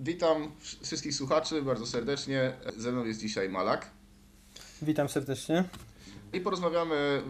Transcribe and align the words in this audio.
witam 0.00 0.52
wszystkich 0.82 1.14
słuchaczy 1.14 1.62
bardzo 1.62 1.86
serdecznie. 1.86 2.52
Ze 2.76 2.92
mną 2.92 3.04
jest 3.04 3.20
dzisiaj 3.20 3.48
Malak. 3.48 3.90
Witam 4.82 5.08
serdecznie. 5.08 5.64
I 6.32 6.40
porozmawiamy 6.40 7.22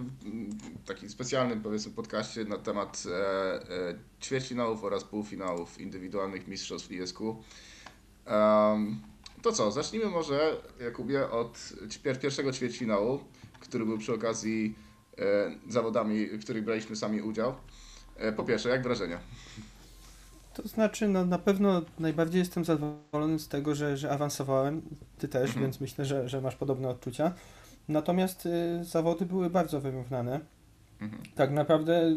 w 0.85 0.87
takim 0.87 1.11
specjalnym 1.11 1.63
powiedzmy 1.63 1.93
podcaście 1.93 2.45
na 2.45 2.59
temat 2.59 3.05
e, 3.07 3.11
e, 3.11 3.95
ćwierćfinałów 4.21 4.85
oraz 4.85 5.05
półfinałów 5.05 5.81
indywidualnych 5.81 6.49
mistrzostw 6.49 6.91
ISQ. 6.91 7.21
Um, 7.21 9.03
to 9.43 9.53
co, 9.53 9.73
zacznijmy 9.73 10.07
może, 10.07 10.57
Jakubie, 10.81 11.31
od 11.31 11.73
pierwszego 12.21 12.53
ćwierćfinału, 12.53 13.21
który 13.61 13.85
był 13.85 13.99
przy 13.99 14.15
okazji 14.15 14.75
e, 15.19 15.51
zawodami, 15.69 16.27
w 16.27 16.45
których 16.45 16.65
braliśmy 16.65 16.97
sami 16.97 17.23
udział. 17.23 17.55
E, 18.17 18.33
po 18.33 18.45
pierwsze, 18.45 18.69
jak 18.69 18.83
wrażenia? 18.83 19.21
To 20.63 20.69
znaczy, 20.69 21.09
no, 21.09 21.25
na 21.25 21.39
pewno 21.39 21.83
najbardziej 21.99 22.39
jestem 22.39 22.65
zadowolony 22.65 23.39
z 23.39 23.49
tego, 23.49 23.75
że, 23.75 23.97
że 23.97 24.11
awansowałem. 24.11 24.83
Ty 25.19 25.29
też, 25.29 25.47
mhm. 25.47 25.63
więc 25.63 25.81
myślę, 25.81 26.05
że, 26.05 26.29
że 26.29 26.41
masz 26.41 26.57
podobne 26.57 26.89
odczucia. 26.89 27.33
Natomiast 27.89 28.47
y, 28.47 28.85
zawody 28.85 29.27
były 29.27 29.51
bardzo 29.51 29.81
wyrównane. 29.81 30.41
Mhm. 31.01 31.23
Tak 31.35 31.51
naprawdę 31.51 32.17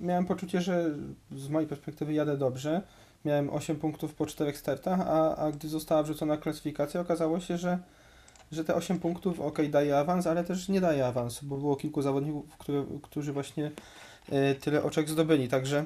miałem 0.00 0.26
poczucie, 0.26 0.60
że 0.60 0.94
z 1.36 1.48
mojej 1.48 1.68
perspektywy 1.68 2.12
jadę 2.12 2.36
dobrze. 2.36 2.82
Miałem 3.24 3.50
8 3.50 3.76
punktów 3.76 4.14
po 4.14 4.26
4 4.26 4.54
startach, 4.56 5.00
a, 5.00 5.36
a 5.36 5.52
gdy 5.52 5.68
została 5.68 6.02
wrzucona 6.02 6.36
klasyfikacja, 6.36 7.00
okazało 7.00 7.40
się, 7.40 7.58
że, 7.58 7.78
że 8.52 8.64
te 8.64 8.74
8 8.74 8.98
punktów 8.98 9.40
ok, 9.40 9.58
daje 9.70 9.98
awans, 9.98 10.26
ale 10.26 10.44
też 10.44 10.68
nie 10.68 10.80
daje 10.80 11.06
awansu, 11.06 11.46
bo 11.46 11.56
było 11.56 11.76
kilku 11.76 12.02
zawodników, 12.02 12.56
które, 12.58 12.84
którzy 13.02 13.32
właśnie 13.32 13.70
y, 14.32 14.54
tyle 14.54 14.82
oczek 14.82 15.08
zdobyli. 15.08 15.48
Także 15.48 15.84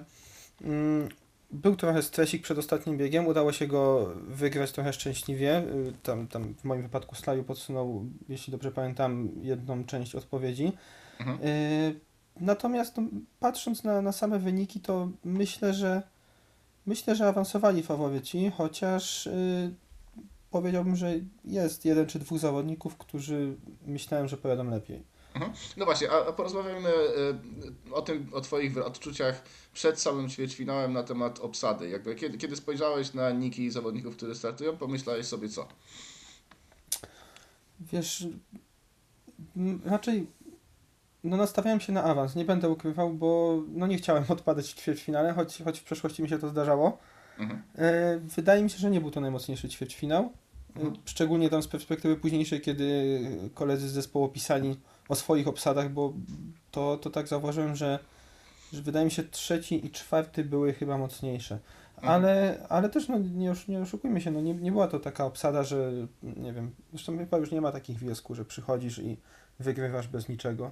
mm, 0.62 1.08
był 1.50 1.76
trochę 1.76 2.02
stresik 2.02 2.42
przed 2.42 2.58
ostatnim 2.58 2.96
biegiem, 2.98 3.26
udało 3.26 3.52
się 3.52 3.66
go 3.66 4.12
wygrać 4.28 4.72
trochę 4.72 4.92
szczęśliwie. 4.92 5.58
Y, 5.58 5.92
tam, 6.02 6.28
tam 6.28 6.54
w 6.54 6.64
moim 6.64 6.82
wypadku 6.82 7.14
Slaju 7.14 7.44
podsunął, 7.44 8.06
jeśli 8.28 8.50
dobrze 8.50 8.72
pamiętam, 8.72 9.28
jedną 9.42 9.84
część 9.84 10.14
odpowiedzi. 10.14 10.72
Mhm. 11.20 11.38
Y, 11.42 12.00
natomiast 12.40 12.96
no, 12.96 13.02
patrząc 13.40 13.84
na, 13.84 14.02
na 14.02 14.12
same 14.12 14.38
wyniki, 14.38 14.80
to 14.80 15.08
myślę, 15.24 15.74
że 15.74 16.02
myślę, 16.86 17.16
że 17.16 17.28
awansowali 17.28 17.82
faworyci, 17.82 18.52
chociaż 18.56 19.26
y, 19.26 19.74
powiedziałbym, 20.50 20.96
że 20.96 21.14
jest 21.44 21.84
jeden 21.84 22.06
czy 22.06 22.18
dwóch 22.18 22.38
zawodników, 22.38 22.96
którzy 22.96 23.56
myślałem, 23.86 24.28
że 24.28 24.36
pojadą 24.36 24.70
lepiej. 24.70 25.15
Mhm. 25.36 25.52
No 25.76 25.84
właśnie, 25.84 26.10
a 26.10 26.32
porozmawiamy 26.32 26.88
e, 26.88 27.92
o 27.92 28.02
tym, 28.02 28.28
o 28.32 28.40
Twoich 28.40 28.78
odczuciach 28.78 29.42
przed 29.72 30.00
samym 30.00 30.28
ćwierćfinałem 30.28 30.92
na 30.92 31.02
temat 31.02 31.40
obsady. 31.40 31.88
Jakby 31.88 32.14
kiedy, 32.14 32.38
kiedy 32.38 32.56
spojrzałeś 32.56 33.14
na 33.14 33.30
niki 33.30 33.70
zawodników, 33.70 34.16
które 34.16 34.34
startują, 34.34 34.76
pomyślałeś 34.76 35.26
sobie 35.26 35.48
co? 35.48 35.68
Wiesz, 37.80 38.26
raczej 39.84 40.26
no 41.24 41.36
nastawiałem 41.36 41.80
się 41.80 41.92
na 41.92 42.04
awans, 42.04 42.34
nie 42.34 42.44
będę 42.44 42.68
ukrywał, 42.68 43.14
bo 43.14 43.62
no 43.68 43.86
nie 43.86 43.96
chciałem 43.96 44.24
odpadać 44.36 44.72
w 44.72 44.76
ćwierćfinale, 44.76 45.32
choć, 45.32 45.62
choć 45.64 45.80
w 45.80 45.84
przeszłości 45.84 46.22
mi 46.22 46.28
się 46.28 46.38
to 46.38 46.48
zdarzało. 46.48 46.98
Mhm. 47.38 47.62
E, 47.78 48.18
wydaje 48.18 48.62
mi 48.62 48.70
się, 48.70 48.78
że 48.78 48.90
nie 48.90 49.00
był 49.00 49.10
to 49.10 49.20
najmocniejszy 49.20 49.68
ćwierćfinał. 49.68 50.32
Mhm. 50.76 50.96
Szczególnie 51.04 51.50
tam 51.50 51.62
z 51.62 51.68
perspektywy 51.68 52.16
późniejszej, 52.16 52.60
kiedy 52.60 53.20
koledzy 53.54 53.88
z 53.88 53.92
zespołu 53.92 54.28
pisali 54.28 54.76
o 55.08 55.14
swoich 55.14 55.48
obsadach, 55.48 55.92
bo 55.92 56.12
to, 56.70 56.96
to 56.96 57.10
tak 57.10 57.28
zauważyłem, 57.28 57.76
że, 57.76 57.98
że 58.72 58.82
wydaje 58.82 59.04
mi 59.04 59.10
się 59.10 59.24
trzeci 59.24 59.86
i 59.86 59.90
czwarty 59.90 60.44
były 60.44 60.72
chyba 60.72 60.98
mocniejsze. 60.98 61.58
Mhm. 61.96 62.12
Ale, 62.12 62.66
ale 62.68 62.88
też 62.88 63.08
no, 63.08 63.18
nie, 63.18 63.52
nie 63.68 63.80
oszukujmy 63.80 64.20
się, 64.20 64.30
no, 64.30 64.40
nie, 64.40 64.54
nie 64.54 64.72
była 64.72 64.88
to 64.88 65.00
taka 65.00 65.24
obsada, 65.24 65.62
że 65.62 65.92
nie 66.22 66.52
wiem, 66.52 66.74
zresztą 66.90 67.18
chyba 67.18 67.38
już 67.38 67.50
nie 67.50 67.60
ma 67.60 67.72
takich 67.72 67.98
wniosków, 67.98 68.36
że 68.36 68.44
przychodzisz 68.44 68.98
i 68.98 69.16
wygrywasz 69.58 70.08
bez 70.08 70.28
niczego. 70.28 70.70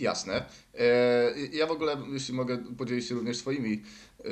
Jasne. 0.00 0.44
E, 0.78 1.34
ja 1.52 1.66
w 1.66 1.70
ogóle, 1.70 1.96
jeśli 2.12 2.34
mogę 2.34 2.58
podzielić 2.58 3.08
się 3.08 3.14
również 3.14 3.36
swoimi 3.36 3.82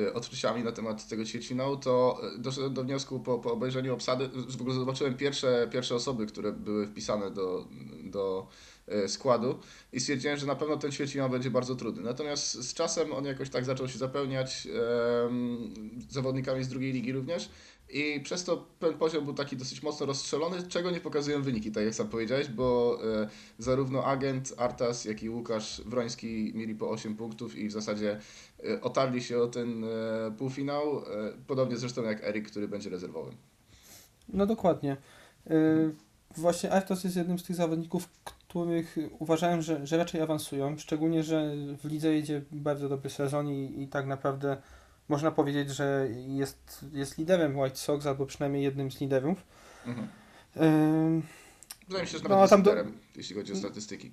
e, 0.01 0.13
odczuciami 0.13 0.63
na 0.63 0.71
temat 0.71 1.07
tego 1.07 1.25
ćwierćfinału, 1.25 1.77
to 1.77 2.21
doszedłem 2.37 2.73
do 2.73 2.83
wniosku 2.83 3.19
po, 3.19 3.39
po 3.39 3.51
obejrzeniu 3.51 3.93
obsady, 3.93 4.29
w 4.29 4.61
ogóle 4.61 4.75
zobaczyłem 4.75 5.17
pierwsze, 5.17 5.67
pierwsze 5.71 5.95
osoby, 5.95 6.25
które 6.25 6.51
były 6.51 6.87
wpisane 6.87 7.31
do, 7.31 7.67
do 8.03 8.47
e, 8.87 9.07
składu 9.07 9.59
i 9.93 9.99
stwierdziłem, 9.99 10.37
że 10.37 10.45
na 10.45 10.55
pewno 10.55 10.77
ten 10.77 10.91
ćwierćfinał 10.91 11.29
będzie 11.29 11.51
bardzo 11.51 11.75
trudny. 11.75 12.03
Natomiast 12.03 12.53
z 12.53 12.73
czasem 12.73 13.13
on 13.13 13.25
jakoś 13.25 13.49
tak 13.49 13.65
zaczął 13.65 13.87
się 13.87 13.97
zapełniać 13.97 14.67
zawodnikami 16.09 16.63
z 16.63 16.67
drugiej 16.67 16.93
ligi 16.93 17.11
również 17.11 17.49
i 17.89 18.19
przez 18.19 18.43
to 18.43 18.65
ten 18.79 18.93
poziom 18.93 19.25
był 19.25 19.33
taki 19.33 19.57
dosyć 19.57 19.83
mocno 19.83 20.05
rozstrzelony, 20.05 20.63
czego 20.67 20.91
nie 20.91 20.99
pokazują 20.99 21.41
wyniki, 21.41 21.71
tak 21.71 21.83
jak 21.83 21.95
sam 21.95 22.07
powiedziałeś, 22.07 22.47
bo 22.47 22.99
e, 23.21 23.27
zarówno 23.57 24.03
agent 24.03 24.53
Artas, 24.57 25.05
jak 25.05 25.23
i 25.23 25.29
Łukasz 25.29 25.81
Wroński 25.85 26.51
mieli 26.55 26.75
po 26.75 26.89
8 26.89 27.15
punktów 27.15 27.55
i 27.55 27.67
w 27.67 27.71
zasadzie 27.71 28.19
e, 28.63 28.81
otarli 28.81 29.23
się 29.23 29.39
o 29.39 29.47
ten 29.47 29.83
e, 29.83 29.87
półfinał, 30.37 31.03
podobnie 31.47 31.77
zresztą 31.77 32.03
jak 32.03 32.23
Erik, 32.23 32.51
który 32.51 32.67
będzie 32.67 32.89
rezerwowym. 32.89 33.35
No 34.29 34.45
dokładnie. 34.45 34.97
Właśnie 36.37 36.71
Artas 36.71 37.03
jest 37.03 37.15
jednym 37.15 37.39
z 37.39 37.43
tych 37.43 37.55
zawodników, 37.55 38.09
których 38.23 38.97
uważałem, 39.19 39.61
że, 39.61 39.87
że 39.87 39.97
raczej 39.97 40.21
awansują, 40.21 40.77
szczególnie, 40.77 41.23
że 41.23 41.53
w 41.77 41.85
lidze 41.85 42.13
jedzie 42.13 42.41
bardzo 42.51 42.89
dobry 42.89 43.09
sezon 43.09 43.49
i, 43.49 43.83
i 43.83 43.87
tak 43.87 44.07
naprawdę 44.07 44.57
można 45.09 45.31
powiedzieć, 45.31 45.69
że 45.69 46.07
jest, 46.27 46.85
jest 46.93 47.17
liderem 47.17 47.59
White 47.59 47.75
Sox, 47.75 48.05
albo 48.05 48.25
przynajmniej 48.25 48.63
jednym 48.63 48.91
z 48.91 48.99
liderów. 48.99 49.43
Mhm. 49.85 50.07
Wydaje 51.87 52.03
mi 52.03 52.09
się, 52.09 52.17
że 52.17 52.23
nawet 52.23 52.39
no, 52.39 52.47
tam 52.47 52.59
liderem, 52.59 52.91
do... 52.91 52.97
jeśli 53.15 53.35
chodzi 53.35 53.53
o 53.53 53.55
statystyki. 53.55 54.11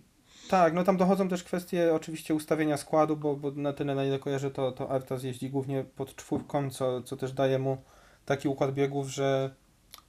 Tak, 0.49 0.75
no 0.75 0.85
tam 0.85 0.97
dochodzą 0.97 1.29
też 1.29 1.45
kwestie 1.45 1.95
oczywiście 1.95 2.35
ustawienia 2.35 2.77
składu, 2.77 3.17
bo, 3.17 3.37
bo 3.37 3.51
na 3.51 3.73
tyle, 3.73 3.95
na 3.95 4.05
ile 4.05 4.19
kojarzę, 4.19 4.51
to, 4.51 4.73
to 4.73 4.91
Artas 4.91 5.23
jeździ 5.23 5.51
głównie 5.51 5.85
pod 5.85 6.17
czwórką, 6.17 6.71
co, 6.71 7.03
co 7.03 7.17
też 7.17 7.33
daje 7.33 7.59
mu 7.59 7.77
taki 8.25 8.49
układ 8.49 8.75
biegów, 8.75 9.09
że 9.09 9.55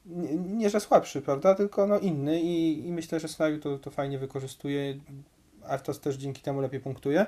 nie, 0.06 0.36
nie 0.36 0.70
że 0.70 0.80
słabszy, 0.80 1.22
prawda, 1.22 1.56
tylko 1.56 1.88
no 1.88 2.00
inny 2.00 2.42
i, 2.42 2.88
i 2.88 2.92
myślę, 2.92 3.20
że 3.20 3.28
Snariu 3.28 3.60
to, 3.60 3.78
to 3.78 3.92
fajnie 3.92 4.20
wykorzystuje. 4.20 5.00
Artas 5.64 6.00
też 6.00 6.16
dzięki 6.16 6.42
temu 6.42 6.62
lepiej 6.62 6.80
punktuje. 6.80 7.20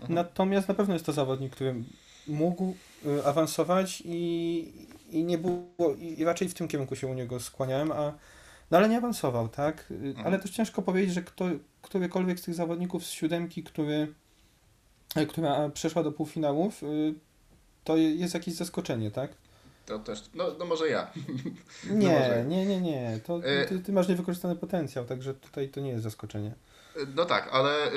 Mhm. 0.00 0.14
Natomiast 0.14 0.68
na 0.68 0.74
pewno 0.74 0.94
jest 0.94 1.06
to 1.06 1.12
zawodnik, 1.12 1.52
który 1.52 1.74
mógł 2.28 2.74
awansować 3.24 4.02
i, 4.04 4.72
i 5.10 5.24
nie 5.24 5.38
było, 5.38 5.94
i 5.98 6.24
raczej 6.24 6.48
w 6.48 6.54
tym 6.54 6.68
kierunku 6.68 6.96
się 6.96 7.06
u 7.06 7.14
niego 7.14 7.40
skłaniałem, 7.40 7.92
a 7.92 8.12
no 8.70 8.78
ale 8.78 8.88
nie 8.88 8.96
awansował, 8.96 9.48
tak? 9.48 9.90
Y, 9.90 9.94
mhm. 9.94 10.26
Ale 10.26 10.38
też 10.38 10.50
ciężko 10.50 10.82
powiedzieć, 10.82 11.14
że 11.14 11.22
kto, 11.22 11.44
którykolwiek 11.82 12.40
z 12.40 12.42
tych 12.42 12.54
zawodników 12.54 13.04
z 13.04 13.10
siódemki, 13.10 13.62
który, 13.62 14.14
y, 15.16 15.26
która 15.26 15.68
przeszła 15.68 16.02
do 16.02 16.12
półfinałów, 16.12 16.82
to 17.84 17.96
jest 17.96 18.34
jakieś 18.34 18.54
zaskoczenie, 18.54 19.10
tak? 19.10 19.30
To 19.86 19.98
też, 19.98 20.22
no, 20.34 20.44
no 20.58 20.64
może 20.64 20.88
ja. 20.88 21.10
Nie, 21.90 22.08
no 22.08 22.18
może. 22.18 22.44
nie, 22.44 22.66
nie, 22.66 22.80
nie. 22.80 23.20
To, 23.24 23.40
ty, 23.68 23.80
ty 23.80 23.92
masz 23.92 24.08
niewykorzystany 24.08 24.56
potencjał, 24.56 25.04
także 25.04 25.34
tutaj 25.34 25.68
to 25.68 25.80
nie 25.80 25.90
jest 25.90 26.04
zaskoczenie. 26.04 26.54
No 27.16 27.24
tak, 27.24 27.48
ale 27.52 27.90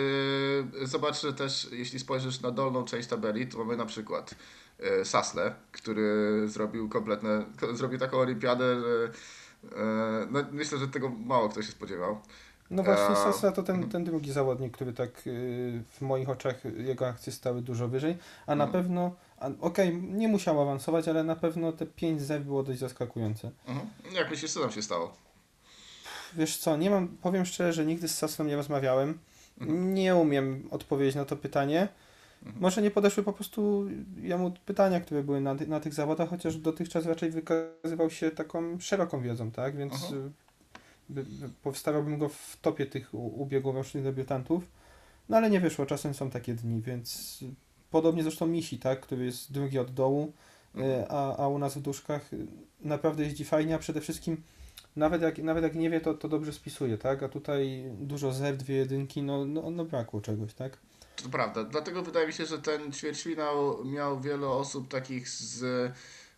yy, 0.79 0.87
zobacz, 0.87 1.21
też 1.37 1.67
jeśli 1.71 1.99
spojrzysz 1.99 2.41
na 2.41 2.51
dolną 2.51 2.85
część 2.85 3.07
tabeli, 3.07 3.47
to 3.47 3.57
mamy 3.57 3.77
na 3.77 3.85
przykład 3.85 4.35
yy, 4.79 5.05
Sasle, 5.05 5.55
który 5.71 6.43
zrobił 6.47 6.89
kompletne, 6.89 7.45
zrobił 7.73 7.99
taką 7.99 8.17
olimpiadę, 8.17 8.81
że 8.81 9.11
yy, 9.63 9.69
no, 10.31 10.39
myślę, 10.51 10.77
że 10.77 10.87
tego 10.87 11.09
mało 11.09 11.49
kto 11.49 11.61
się 11.61 11.71
spodziewał. 11.71 12.19
No 12.69 12.83
właśnie 12.83 13.15
Sasle 13.15 13.51
to 13.51 13.63
ten, 13.63 13.75
mhm. 13.75 13.91
ten 13.91 14.03
drugi 14.03 14.31
zawodnik, 14.31 14.73
który 14.73 14.93
tak 14.93 15.25
yy, 15.25 15.83
w 15.91 16.01
moich 16.01 16.29
oczach 16.29 16.55
jego 16.77 17.07
akcje 17.07 17.33
stały 17.33 17.61
dużo 17.61 17.87
wyżej, 17.87 18.17
a 18.47 18.55
na 18.55 18.63
mhm. 18.63 18.83
pewno 18.83 19.15
Okej, 19.39 19.57
okay, 19.61 19.91
nie 19.91 20.27
musiał 20.27 20.61
awansować, 20.61 21.07
ale 21.07 21.23
na 21.23 21.35
pewno 21.35 21.71
te 21.71 21.85
5 21.85 22.21
Z 22.21 22.43
było 22.43 22.63
dość 22.63 22.79
zaskakujące. 22.79 23.51
Mhm. 23.67 23.87
Jak 24.13 24.31
myślisz, 24.31 24.51
co 24.51 24.59
tam 24.59 24.71
się 24.71 24.81
stało? 24.81 25.13
Wiesz 26.33 26.57
co, 26.57 26.77
nie 26.77 26.89
mam, 26.89 27.07
powiem 27.07 27.45
szczerze, 27.45 27.73
że 27.73 27.85
nigdy 27.85 28.07
z 28.07 28.17
Sasną 28.17 28.45
nie 28.45 28.55
rozmawiałem. 28.55 29.19
Mhm. 29.61 29.93
Nie 29.93 30.15
umiem 30.15 30.67
odpowiedzieć 30.71 31.15
na 31.15 31.25
to 31.25 31.35
pytanie. 31.35 31.87
Mhm. 32.43 32.61
Może 32.61 32.81
nie 32.81 32.91
podeszły 32.91 33.23
po 33.23 33.33
prostu 33.33 33.87
jemu 34.21 34.51
pytania, 34.65 34.99
które 34.99 35.23
były 35.23 35.41
na, 35.41 35.53
na 35.53 35.79
tych 35.79 35.93
zawodach, 35.93 36.29
chociaż 36.29 36.57
dotychczas 36.57 37.05
raczej 37.05 37.31
wykazywał 37.31 38.09
się 38.09 38.31
taką 38.31 38.79
szeroką 38.79 39.21
wiedzą, 39.21 39.51
tak? 39.51 39.77
Więc 39.77 40.13
by, 41.09 41.23
by, 41.23 41.49
powstawiałbym 41.63 42.17
go 42.17 42.29
w 42.29 42.57
topie 42.61 42.85
tych 42.85 43.13
ubiegłorocznych 43.13 44.03
debiutantów. 44.03 44.63
No 45.29 45.37
ale 45.37 45.49
nie 45.49 45.59
wyszło, 45.59 45.85
czasem 45.85 46.13
są 46.13 46.29
takie 46.29 46.53
dni, 46.53 46.81
więc 46.81 47.39
podobnie 47.91 48.23
zresztą 48.23 48.47
Misi, 48.47 48.79
tak? 48.79 48.99
Który 48.99 49.25
jest 49.25 49.51
drugi 49.51 49.79
od 49.79 49.93
dołu, 49.93 50.33
mhm. 50.75 51.05
a, 51.09 51.37
a 51.37 51.47
u 51.47 51.59
nas 51.59 51.77
w 51.77 51.81
duszkach 51.81 52.29
naprawdę 52.81 53.23
jeździ 53.23 53.45
fajnie, 53.45 53.75
a 53.75 53.79
przede 53.79 54.01
wszystkim 54.01 54.43
nawet 54.95 55.21
jak, 55.21 55.37
nawet 55.37 55.63
jak 55.63 55.75
nie 55.75 55.89
wie, 55.89 56.01
to, 56.01 56.13
to 56.13 56.27
dobrze 56.27 56.53
spisuje, 56.53 56.97
tak? 56.97 57.23
A 57.23 57.29
tutaj 57.29 57.83
dużo 57.99 58.31
zer, 58.33 58.57
dwie 58.57 58.75
jedynki, 58.75 59.23
no, 59.23 59.45
no, 59.45 59.71
no 59.71 59.85
brakło 59.85 60.21
czegoś, 60.21 60.53
tak? 60.53 60.77
To 61.23 61.29
prawda, 61.29 61.63
dlatego 61.63 62.03
wydaje 62.03 62.27
mi 62.27 62.33
się, 62.33 62.45
że 62.45 62.59
ten 62.59 62.91
ćwierćfinał 62.91 63.85
miał 63.85 64.21
wiele 64.21 64.47
osób 64.47 64.87
takich 64.87 65.29
z 65.29 65.63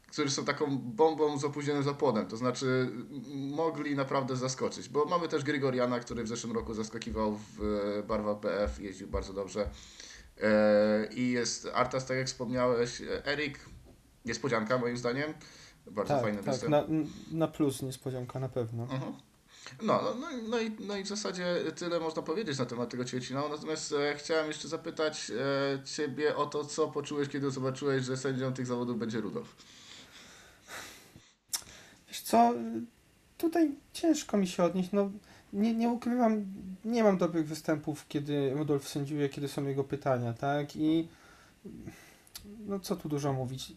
którzy 0.08 0.32
są 0.32 0.46
taką 0.46 0.78
bombą 0.78 1.40
z 1.40 1.46
opóźnionym 1.46 1.84
zapłonem, 1.84 2.28
to 2.28 2.38
znaczy 2.38 2.92
mogli 3.36 3.96
naprawdę 3.96 4.36
zaskoczyć, 4.36 4.90
bo 4.90 5.06
mamy 5.06 5.28
też 5.28 5.44
Grigoriana, 5.44 6.00
który 6.00 6.24
w 6.24 6.28
zeszłym 6.28 6.54
roku 6.54 6.74
zaskakiwał 6.74 7.36
w 7.36 7.64
e, 8.00 8.04
barwach 8.04 8.40
BF, 8.40 8.80
jeździł 8.80 9.08
bardzo 9.08 9.34
dobrze 9.34 9.70
E, 10.42 11.08
i 11.14 11.32
jest 11.32 11.68
Artas, 11.74 12.06
tak 12.06 12.18
jak 12.18 12.28
wspomniałeś, 12.28 13.02
e, 13.02 13.26
Erik, 13.26 13.60
niespodzianka 14.26 14.78
moim 14.78 14.98
zdaniem, 14.98 15.34
bardzo 15.92 16.14
Tak, 16.14 16.24
fajny 16.24 16.38
tak, 16.44 16.46
występ. 16.54 16.72
na, 16.72 16.84
na 17.32 17.48
plus 17.48 17.82
niespodzianka 17.82 18.40
na 18.40 18.50
pewno. 18.50 18.84
Mhm. 18.84 19.14
No, 19.82 20.02
no, 20.02 20.16
no, 20.16 20.32
i- 20.32 20.50
no, 20.50 20.60
i, 20.60 20.72
no 20.88 20.98
i 20.98 21.04
w 21.04 21.08
zasadzie 21.08 21.46
tyle 21.76 22.00
można 22.00 22.22
powiedzieć 22.22 22.60
na 22.60 22.66
temat 22.66 22.90
tego 22.90 23.06
ćwierćfinału. 23.06 23.50
Natomiast 23.50 23.94
e, 23.94 24.16
chciałem 24.18 24.48
jeszcze 24.48 24.68
zapytać 24.68 25.32
e, 25.32 25.84
Ciebie 25.86 26.36
o 26.36 26.46
to, 26.46 26.66
co 26.66 26.88
poczułeś, 26.88 27.30
kiedy 27.30 27.52
zobaczyłeś, 27.52 28.06
że 28.06 28.18
sędzią 28.18 28.54
tych 28.54 28.66
zawodów 28.68 29.00
będzie 29.00 29.22
Rudolf. 29.22 29.56
Wiesz 32.08 32.22
co, 32.22 32.54
tutaj 33.38 33.76
ciężko 33.94 34.38
mi 34.38 34.48
się 34.48 34.64
odnieść, 34.64 34.90
no 34.94 35.12
nie, 35.54 35.74
nie 35.74 35.90
ukrywam, 35.90 36.46
nie 36.86 37.04
mam 37.04 37.18
dobrych 37.18 37.48
występów, 37.48 38.08
kiedy 38.08 38.54
Rudolf 38.54 38.88
sędziuje, 38.88 39.30
kiedy 39.30 39.48
są 39.48 39.66
jego 39.68 39.84
pytania, 39.84 40.34
tak, 40.34 40.76
i 40.76 41.08
no 42.68 42.80
co 42.80 42.96
tu 42.96 43.10
dużo 43.10 43.34
mówić, 43.34 43.74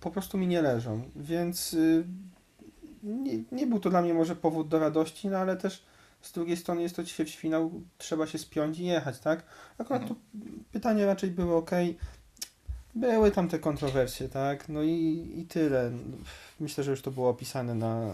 po 0.00 0.10
prostu 0.10 0.38
mi 0.38 0.46
nie 0.46 0.62
leżą, 0.62 1.02
więc 1.16 1.74
y, 1.74 2.04
nie, 3.02 3.32
nie 3.52 3.66
był 3.66 3.80
to 3.80 3.90
dla 3.90 4.02
mnie 4.02 4.14
może 4.14 4.36
powód 4.36 4.68
do 4.68 4.78
radości, 4.78 5.28
no 5.28 5.38
ale 5.38 5.56
też 5.56 5.84
z 6.22 6.32
drugiej 6.32 6.56
strony 6.56 6.82
jest 6.82 6.96
to 6.96 7.04
ćwierćfinał, 7.04 7.70
trzeba 7.98 8.26
się 8.26 8.38
spiąć 8.38 8.78
i 8.78 8.84
jechać, 8.84 9.18
tak, 9.18 9.42
akurat 9.78 10.08
tu 10.08 10.16
pytania 10.72 11.06
raczej 11.06 11.30
były 11.30 11.54
ok, 11.54 11.70
były 12.94 13.30
tam 13.30 13.48
te 13.48 13.58
kontrowersje, 13.58 14.28
tak, 14.28 14.68
no 14.68 14.82
i, 14.82 15.32
i 15.36 15.46
tyle, 15.46 15.90
myślę, 16.60 16.84
że 16.84 16.90
już 16.90 17.02
to 17.02 17.10
było 17.10 17.28
opisane 17.28 17.74
na, 17.74 18.12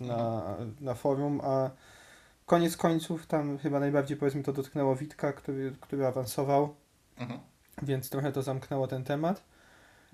na, 0.00 0.42
na 0.80 0.94
forum, 0.94 1.40
a 1.44 1.70
koniec 2.46 2.76
końców 2.76 3.26
tam 3.26 3.58
chyba 3.58 3.80
najbardziej 3.80 4.16
powiedzmy 4.16 4.42
to 4.42 4.52
dotknęło 4.52 4.96
Witka, 4.96 5.32
który, 5.32 5.76
który 5.80 6.06
awansował, 6.06 6.74
Mhm. 7.18 7.40
więc 7.82 8.10
trochę 8.10 8.32
to 8.32 8.42
zamknęło 8.42 8.86
ten 8.86 9.04
temat. 9.04 9.42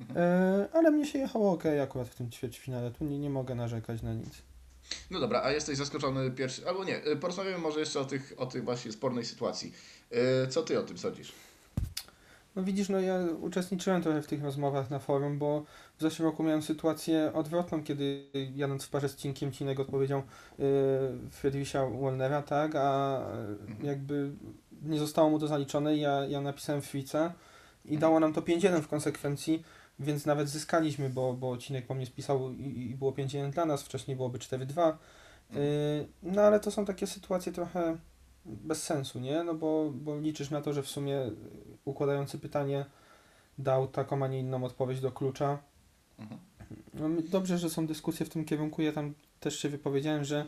Mhm. 0.00 0.18
E, 0.18 0.68
ale 0.72 0.90
mnie 0.90 1.06
się 1.06 1.18
jechało 1.18 1.52
ok 1.52 1.64
akurat 1.82 2.08
w 2.08 2.14
tym 2.14 2.30
ćwierćfinale, 2.30 2.90
tu 2.90 3.04
nie, 3.04 3.18
nie 3.18 3.30
mogę 3.30 3.54
narzekać 3.54 4.02
na 4.02 4.14
nic. 4.14 4.42
No 5.10 5.20
dobra, 5.20 5.42
a 5.42 5.50
jesteś 5.50 5.78
zaskoczony 5.78 6.30
pierwszy, 6.30 6.68
albo 6.68 6.84
nie, 6.84 7.02
e, 7.02 7.16
porozmawiamy 7.16 7.58
może 7.58 7.80
jeszcze 7.80 8.00
o 8.00 8.04
tych, 8.04 8.34
o 8.36 8.46
tych 8.46 8.64
właśnie 8.64 8.92
spornej 8.92 9.24
sytuacji. 9.24 9.72
E, 10.10 10.46
Co 10.46 10.62
Ty 10.62 10.78
o 10.78 10.82
tym 10.82 10.98
sądzisz? 10.98 11.32
No 12.56 12.62
widzisz, 12.64 12.88
no 12.88 13.00
ja 13.00 13.18
uczestniczyłem 13.40 14.02
trochę 14.02 14.22
w 14.22 14.26
tych 14.26 14.42
rozmowach 14.42 14.90
na 14.90 14.98
forum, 14.98 15.38
bo 15.38 15.64
w 15.98 16.02
zeszłym 16.02 16.28
roku 16.28 16.42
miałem 16.42 16.62
sytuację 16.62 17.30
odwrotną, 17.34 17.84
kiedy 17.84 18.26
jadąc 18.54 18.84
w 18.84 18.88
parze 18.88 19.08
z 19.08 19.16
Cinkiem 19.16 19.52
Cinek 19.52 19.80
odpowiedział 19.80 20.22
yy, 20.58 20.66
Friedricha 21.30 21.86
Wallnera, 21.86 22.42
tak, 22.42 22.74
a 22.74 23.20
y, 23.82 23.86
jakby 23.86 24.30
nie 24.82 24.98
zostało 24.98 25.30
mu 25.30 25.38
to 25.38 25.46
zaliczone, 25.46 25.96
ja, 25.96 26.26
ja 26.26 26.40
napisałem 26.40 26.82
Frica 26.82 27.32
i 27.84 27.98
dało 27.98 28.20
nam 28.20 28.32
to 28.32 28.40
5-1 28.40 28.80
w 28.80 28.88
konsekwencji, 28.88 29.62
więc 29.98 30.26
nawet 30.26 30.48
zyskaliśmy, 30.48 31.10
bo, 31.10 31.32
bo 31.32 31.58
Cinek 31.58 31.86
po 31.86 31.94
mnie 31.94 32.06
spisał 32.06 32.52
i, 32.52 32.90
i 32.90 32.94
było 32.94 33.12
5-1 33.12 33.50
dla 33.50 33.64
nas, 33.64 33.82
wcześniej 33.82 34.16
byłoby 34.16 34.38
4-2. 34.38 34.92
Yy, 35.50 35.58
no 36.22 36.42
ale 36.42 36.60
to 36.60 36.70
są 36.70 36.84
takie 36.84 37.06
sytuacje 37.06 37.52
trochę 37.52 37.98
bez 38.44 38.82
sensu, 38.82 39.20
nie? 39.20 39.44
No 39.44 39.54
bo, 39.54 39.90
bo 39.94 40.20
liczysz 40.20 40.50
na 40.50 40.60
to, 40.60 40.72
że 40.72 40.82
w 40.82 40.88
sumie 40.88 41.30
układający 41.84 42.38
pytanie 42.38 42.84
dał 43.58 43.88
taką, 43.88 44.24
a 44.24 44.28
nie 44.28 44.40
inną 44.40 44.64
odpowiedź 44.64 45.00
do 45.00 45.12
klucza. 45.12 45.58
Mhm. 46.18 46.40
No, 46.94 47.08
dobrze, 47.30 47.58
że 47.58 47.70
są 47.70 47.86
dyskusje 47.86 48.26
w 48.26 48.28
tym 48.28 48.44
kierunku. 48.44 48.82
Ja 48.82 48.92
tam 48.92 49.14
też 49.40 49.58
się 49.58 49.68
wypowiedziałem, 49.68 50.24
że 50.24 50.46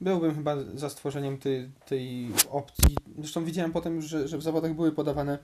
byłbym 0.00 0.34
chyba 0.34 0.56
za 0.74 0.88
stworzeniem 0.88 1.38
tej, 1.38 1.70
tej 1.86 2.28
opcji. 2.50 2.96
Zresztą 3.18 3.44
widziałem 3.44 3.72
potem 3.72 3.96
już, 3.96 4.04
że, 4.04 4.28
że 4.28 4.38
w 4.38 4.42
zawodach 4.42 4.74
były 4.74 4.92
podawane 4.92 5.38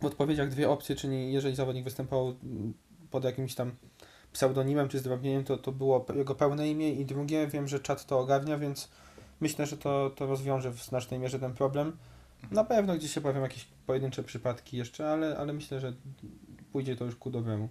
w 0.00 0.04
odpowiedziach 0.04 0.48
dwie 0.48 0.70
opcje, 0.70 0.96
czyli 0.96 1.32
jeżeli 1.32 1.56
zawodnik 1.56 1.84
występował 1.84 2.36
mm, 2.42 2.74
pod 3.10 3.24
jakimś 3.24 3.54
tam 3.54 3.72
pseudonimem 4.32 4.88
czy 4.88 4.98
zdrobnieniem, 4.98 5.44
to, 5.44 5.56
to 5.56 5.72
było 5.72 6.06
jego 6.14 6.34
pełne 6.34 6.70
imię 6.70 6.92
i 6.92 7.04
drugie, 7.04 7.46
wiem, 7.46 7.68
że 7.68 7.80
czat 7.80 8.06
to 8.06 8.18
ogarnia, 8.18 8.58
więc 8.58 8.88
myślę, 9.40 9.66
że 9.66 9.76
to, 9.76 10.10
to 10.10 10.26
rozwiąże 10.26 10.70
w 10.70 10.82
znacznej 10.82 11.20
mierze 11.20 11.38
ten 11.38 11.54
problem. 11.54 11.96
Na 12.50 12.64
pewno 12.64 12.96
gdzieś 12.96 13.14
się 13.14 13.20
pojawią 13.20 13.42
jakieś 13.42 13.64
pojedyncze 13.86 14.22
przypadki 14.22 14.76
jeszcze, 14.76 15.10
ale, 15.10 15.38
ale 15.38 15.52
myślę, 15.52 15.80
że 15.80 15.92
pójdzie 16.72 16.96
to 16.96 17.04
już 17.04 17.16
ku 17.16 17.30
dobremu. 17.30 17.68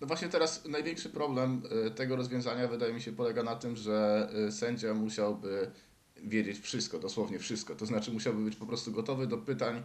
No 0.00 0.06
właśnie 0.06 0.28
teraz 0.28 0.64
największy 0.64 1.10
problem 1.10 1.62
e, 1.86 1.90
tego 1.90 2.16
rozwiązania 2.16 2.68
wydaje 2.68 2.94
mi 2.94 3.00
się 3.00 3.12
polega 3.12 3.42
na 3.42 3.56
tym, 3.56 3.76
że 3.76 4.28
e, 4.48 4.52
sędzia 4.52 4.94
musiałby 4.94 5.70
wiedzieć 6.16 6.58
wszystko, 6.58 6.98
dosłownie 6.98 7.38
wszystko. 7.38 7.74
To 7.74 7.86
znaczy 7.86 8.12
musiałby 8.12 8.44
być 8.44 8.56
po 8.56 8.66
prostu 8.66 8.92
gotowy 8.92 9.26
do 9.26 9.38
pytań, 9.38 9.82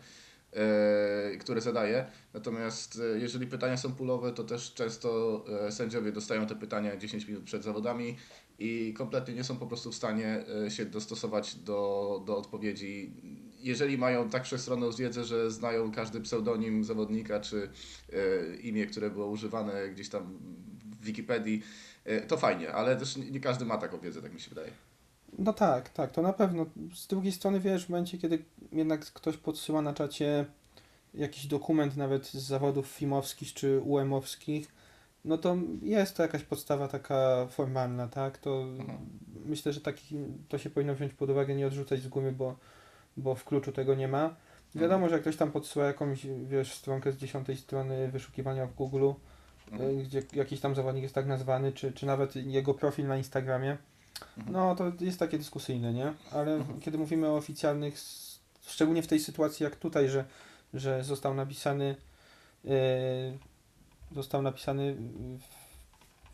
które 1.39 1.61
zadaje. 1.61 2.05
Natomiast 2.33 2.99
e, 3.15 3.19
jeżeli 3.19 3.47
pytania 3.47 3.77
są 3.77 3.93
pulowe, 3.93 4.31
to 4.31 4.43
też 4.43 4.73
często 4.73 5.43
e, 5.67 5.71
sędziowie 5.71 6.11
dostają 6.11 6.47
te 6.47 6.55
pytania 6.55 6.97
10 6.97 7.27
minut 7.27 7.43
przed 7.43 7.63
zawodami 7.63 8.17
i 8.59 8.93
kompletnie 8.93 9.33
nie 9.33 9.43
są 9.43 9.57
po 9.57 9.67
prostu 9.67 9.91
w 9.91 9.95
stanie 9.95 10.43
e, 10.65 10.71
się 10.71 10.85
dostosować 10.85 11.55
do, 11.55 12.21
do 12.25 12.37
odpowiedzi. 12.37 13.13
Jeżeli 13.59 13.97
mają 13.97 14.29
tak 14.29 14.45
wszechstronną 14.45 14.91
wiedzę, 14.91 15.23
że 15.23 15.51
znają 15.51 15.91
każdy 15.91 16.21
pseudonim 16.21 16.83
zawodnika 16.83 17.39
czy 17.39 17.69
e, 18.13 18.55
imię, 18.55 18.85
które 18.85 19.09
było 19.09 19.27
używane 19.27 19.89
gdzieś 19.89 20.09
tam 20.09 20.39
w 21.01 21.05
Wikipedii, 21.05 21.63
e, 22.05 22.21
to 22.21 22.37
fajnie, 22.37 22.73
ale 22.73 22.95
też 22.95 23.17
nie 23.17 23.39
każdy 23.39 23.65
ma 23.65 23.77
taką 23.77 23.99
wiedzę, 23.99 24.21
tak 24.21 24.33
mi 24.33 24.39
się 24.39 24.49
wydaje. 24.49 24.71
No 25.39 25.53
tak, 25.53 25.89
tak, 25.89 26.11
to 26.11 26.21
na 26.21 26.33
pewno. 26.33 26.65
Z 26.95 27.07
drugiej 27.07 27.31
strony, 27.31 27.59
wiesz, 27.59 27.85
w 27.85 27.89
momencie, 27.89 28.17
kiedy 28.17 28.43
jednak 28.71 29.05
ktoś 29.05 29.37
podsyła 29.37 29.81
na 29.81 29.93
czacie 29.93 30.45
jakiś 31.13 31.45
dokument 31.47 31.97
nawet 31.97 32.25
z 32.27 32.33
zawodów 32.33 32.87
filmowskich 32.87 33.53
czy 33.53 33.79
UM-owskich, 33.79 34.67
no 35.25 35.37
to 35.37 35.57
jest 35.81 36.17
to 36.17 36.23
jakaś 36.23 36.43
podstawa 36.43 36.87
taka 36.87 37.47
formalna, 37.47 38.07
tak? 38.07 38.37
To 38.37 38.61
Mhm. 38.63 38.99
myślę, 39.45 39.73
że 39.73 39.81
taki, 39.81 40.15
to 40.49 40.57
się 40.57 40.69
powinno 40.69 40.95
wziąć 40.95 41.13
pod 41.13 41.29
uwagę, 41.29 41.55
nie 41.55 41.67
odrzucać 41.67 42.01
z 42.01 42.07
gumy, 42.07 42.31
bo, 42.31 42.55
bo 43.17 43.35
w 43.35 43.45
kluczu 43.45 43.71
tego 43.71 43.95
nie 43.95 44.07
ma. 44.07 44.35
Wiadomo, 44.75 45.09
że 45.09 45.15
jak 45.15 45.21
ktoś 45.21 45.37
tam 45.37 45.51
podsyła 45.51 45.85
jakąś, 45.85 46.27
wiesz, 46.47 46.73
stronkę 46.73 47.11
z 47.11 47.17
dziesiątej 47.17 47.57
strony 47.57 48.07
wyszukiwania 48.11 48.65
w 48.65 48.73
Google, 48.75 49.11
Mhm. 49.71 50.03
gdzie 50.03 50.23
jakiś 50.33 50.59
tam 50.59 50.75
zawodnik 50.75 51.03
jest 51.03 51.15
tak 51.15 51.27
nazwany, 51.27 51.71
czy, 51.71 51.91
czy 51.91 52.05
nawet 52.05 52.35
jego 52.35 52.73
profil 52.73 53.07
na 53.07 53.17
Instagramie. 53.17 53.77
No 54.47 54.75
to 54.75 54.91
jest 54.99 55.19
takie 55.19 55.37
dyskusyjne, 55.37 55.93
nie? 55.93 56.13
Ale 56.31 56.53
Mhm. 56.53 56.79
kiedy 56.79 56.97
mówimy 56.97 57.27
o 57.27 57.35
oficjalnych, 57.37 57.95
szczególnie 58.67 59.03
w 59.03 59.07
tej 59.07 59.19
sytuacji 59.19 59.63
jak 59.63 59.75
tutaj, 59.75 60.09
że, 60.09 60.25
że 60.73 61.03
został 61.03 61.33
napisany 61.33 61.95
yy, 62.63 62.71
został 64.11 64.41
napisany 64.41 64.95
w- 64.95 65.61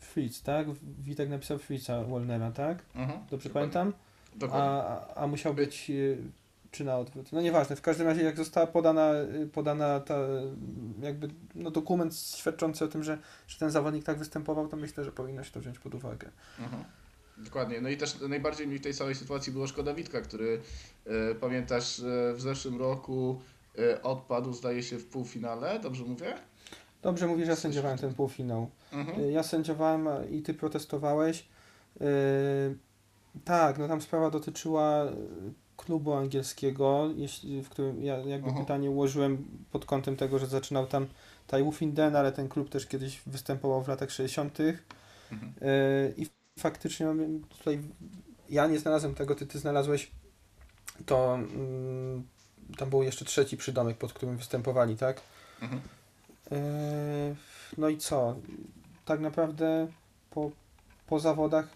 Fritz, 0.04 0.42
tak? 0.42 0.66
Witek 1.02 1.28
napisał 1.30 1.58
Fritza 1.58 2.04
Wolnera, 2.04 2.50
tak? 2.50 2.78
Mhm. 2.94 3.20
Dobrze 3.30 3.48
Dokładnie. 3.48 3.72
pamiętam? 3.72 4.00
Dokładnie. 4.36 4.68
A, 4.68 5.14
a, 5.14 5.26
musiał 5.26 5.54
być 5.54 5.88
yy, 5.88 6.18
czy 6.70 6.84
na 6.84 6.96
odwrót. 6.98 7.32
No 7.32 7.40
nieważne, 7.40 7.76
w 7.76 7.82
każdym 7.82 8.06
razie 8.06 8.22
jak 8.22 8.36
została 8.36 8.66
podana, 8.66 9.12
yy, 9.12 9.46
podana 9.46 10.00
ta 10.00 10.14
jakby 11.02 11.28
no, 11.54 11.70
dokument 11.70 12.16
świadczący 12.16 12.84
o 12.84 12.88
tym, 12.88 13.04
że, 13.04 13.18
że 13.48 13.58
ten 13.58 13.70
zawodnik 13.70 14.04
tak 14.04 14.18
występował, 14.18 14.68
to 14.68 14.76
myślę, 14.76 15.04
że 15.04 15.12
powinno 15.12 15.44
się 15.44 15.50
to 15.50 15.60
wziąć 15.60 15.78
pod 15.78 15.94
uwagę. 15.94 16.30
Mhm. 16.58 16.84
Dokładnie. 17.44 17.80
No 17.80 17.88
i 17.88 17.96
też 17.96 18.20
najbardziej 18.28 18.66
mi 18.66 18.78
w 18.78 18.82
tej 18.82 18.94
całej 18.94 19.14
sytuacji 19.14 19.52
było 19.52 19.66
szkoda 19.66 19.94
Witka, 19.94 20.20
który 20.20 20.60
e, 21.06 21.34
pamiętasz 21.34 22.00
e, 22.00 22.34
w 22.34 22.40
zeszłym 22.40 22.78
roku 22.78 23.40
e, 23.78 24.02
odpadł, 24.02 24.52
zdaje 24.52 24.82
się, 24.82 24.98
w 24.98 25.06
półfinale, 25.06 25.80
dobrze 25.80 26.04
mówię? 26.04 26.34
Dobrze 27.02 27.26
mówisz, 27.26 27.44
że 27.44 27.50
ja 27.50 27.56
sędziowałem 27.56 27.98
ten 27.98 28.14
półfinał. 28.14 28.70
Mhm. 28.92 29.20
Y, 29.20 29.32
Ja 29.32 29.42
sędziowałem 29.42 30.08
i 30.30 30.42
ty 30.42 30.54
protestowałeś. 30.54 31.48
Tak, 33.44 33.78
no 33.78 33.88
tam 33.88 34.00
sprawa 34.00 34.30
dotyczyła 34.30 35.04
y, 35.04 35.08
klubu 35.76 36.12
angielskiego, 36.12 37.10
jeśli, 37.16 37.62
w 37.62 37.68
którym 37.68 38.02
ja 38.02 38.16
jakby 38.16 38.50
Aha. 38.50 38.60
pytanie 38.60 38.90
ułożyłem 38.90 39.44
pod 39.72 39.84
kątem 39.84 40.16
tego, 40.16 40.38
że 40.38 40.46
zaczynał 40.46 40.86
tam 40.86 41.06
Tai 41.46 41.62
Wufinden, 41.62 42.16
ale 42.16 42.32
ten 42.32 42.48
klub 42.48 42.68
też 42.68 42.86
kiedyś 42.86 43.22
występował 43.26 43.82
w 43.82 43.88
latach 43.88 44.10
60. 44.10 44.58
Yy, 44.58 44.78
Mhm. 45.32 45.52
I 46.16 46.26
faktycznie 46.58 47.06
no, 47.06 47.24
tutaj 47.58 47.82
ja 48.50 48.66
nie 48.66 48.78
znalazłem 48.78 49.14
tego, 49.14 49.34
ty, 49.34 49.46
ty 49.46 49.58
znalazłeś 49.58 50.10
to 51.06 51.34
mm, 51.34 52.26
tam 52.76 52.90
był 52.90 53.02
jeszcze 53.02 53.24
trzeci 53.24 53.56
przydomek, 53.56 53.96
pod 53.96 54.12
którym 54.12 54.36
występowali, 54.36 54.96
tak? 54.96 55.20
Mhm. 55.62 55.80
Yy, 56.50 57.36
No 57.78 57.88
i 57.88 57.98
co? 57.98 58.36
Tak 59.04 59.20
naprawdę 59.20 59.88
po, 60.30 60.50
po 61.06 61.20
zawodach. 61.20 61.68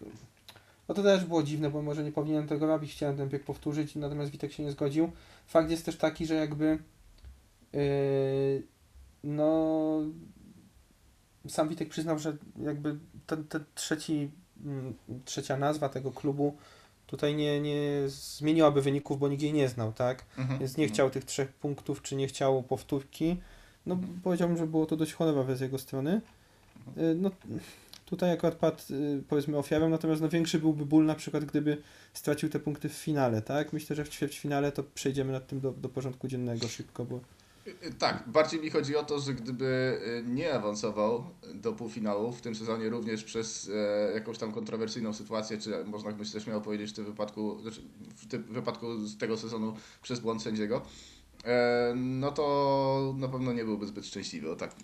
No 0.88 0.94
to 0.94 1.02
też 1.02 1.24
było 1.24 1.42
dziwne, 1.42 1.70
bo 1.70 1.82
może 1.82 2.04
nie 2.04 2.12
powinienem 2.12 2.48
tego 2.48 2.66
robić, 2.66 2.92
chciałem 2.92 3.16
ten 3.16 3.28
bieg 3.28 3.44
powtórzyć, 3.44 3.96
natomiast 3.96 4.30
Witek 4.30 4.52
się 4.52 4.62
nie 4.62 4.70
zgodził. 4.70 5.12
Fakt 5.46 5.70
jest 5.70 5.84
też 5.84 5.96
taki, 5.96 6.26
że 6.26 6.34
jakby 6.34 6.78
yy, 7.72 8.62
no 9.24 10.00
sam 11.48 11.68
Witek 11.68 11.88
przyznał, 11.88 12.18
że 12.18 12.36
jakby 12.62 12.98
ten, 13.26 13.44
ten 13.44 13.64
trzeci, 13.74 14.30
trzecia 15.25 15.57
nazwa 15.57 15.88
tego 15.88 16.11
klubu 16.11 16.57
tutaj 17.07 17.35
nie, 17.35 17.61
nie 17.61 18.02
zmieniłaby 18.07 18.83
wyników, 18.83 19.19
bo 19.19 19.28
nikt 19.28 19.42
jej 19.42 19.52
nie 19.52 19.69
znał, 19.69 19.92
tak? 19.92 20.25
Mhm. 20.38 20.59
Więc 20.59 20.76
nie 20.76 20.88
chciał 20.88 21.11
tych 21.11 21.25
trzech 21.25 21.52
punktów, 21.52 22.02
czy 22.02 22.16
nie 22.16 22.26
chciał 22.26 22.62
powtórki. 22.62 23.37
No 23.87 23.99
powiedziałbym, 24.23 24.59
że 24.59 24.66
było 24.66 24.87
to 24.87 24.97
dość 24.97 25.12
honorowe 25.12 25.57
z 25.57 25.61
jego 25.61 25.78
strony. 25.78 26.21
Y, 26.99 27.14
No 27.14 27.31
tutaj 28.07 28.31
akurat 28.33 28.54
padł 28.54 28.78
y, 28.90 29.23
powiedzmy 29.28 29.59
ofiarą, 29.59 29.88
natomiast 29.88 30.23
no 30.23 30.28
większy 30.28 30.59
byłby 30.59 30.87
ból 30.87 31.04
na 31.04 31.14
przykład, 31.14 31.45
gdyby 31.45 31.83
stracił 32.12 32.49
te 32.49 32.61
punkty 32.61 32.88
w 32.88 32.92
finale, 32.92 33.42
tak? 33.42 33.73
Myślę, 33.73 33.97
że 33.97 34.04
w 34.04 34.09
ćwierćfinale 34.09 34.73
to 34.73 34.83
przejdziemy 34.83 35.33
nad 35.33 35.47
tym 35.47 35.61
do, 35.61 35.73
do 35.73 35.88
porządku 35.88 36.28
dziennego 36.28 36.69
szybko, 36.69 37.04
bo 37.04 37.21
Tak, 37.99 38.25
bardziej 38.26 38.61
mi 38.61 38.71
chodzi 38.71 38.97
o 38.97 39.04
to, 39.04 39.21
że 39.21 39.35
gdyby 39.35 40.00
y, 40.19 40.25
nie 40.26 40.54
awansował 40.54 41.25
do 41.54 41.73
półfinału 41.73 42.33
w 42.33 42.40
tym 42.40 42.54
sezonie 42.54 42.88
również 42.88 43.25
przez 43.25 43.71
e, 43.75 44.12
jakąś 44.14 44.38
tam 44.38 44.52
kontrowersyjną 44.52 45.12
sytuację, 45.12 45.59
czy 45.59 45.85
można 45.85 46.11
myślę 46.11 46.40
śmiało 46.40 46.61
powiedzieć 46.61 46.90
w 46.90 46.95
tym 46.95 47.04
wypadku, 47.04 47.59
znaczy 47.62 47.83
w 48.16 48.26
tym 48.26 48.42
wypadku 48.42 49.07
z 49.07 49.19
tego 49.19 49.37
sezonu 49.37 49.75
przez 50.02 50.21
błąd 50.21 50.42
sędziego, 50.42 50.83
e, 51.45 51.95
no 51.97 52.33
to 52.33 53.14
na 53.19 53.28
pewno 53.28 53.52
nie 53.52 53.64
byłby 53.64 53.87
zbyt 53.87 54.07
szczęśliwy, 54.07 54.50
o 54.50 54.57
tak. 54.57 54.75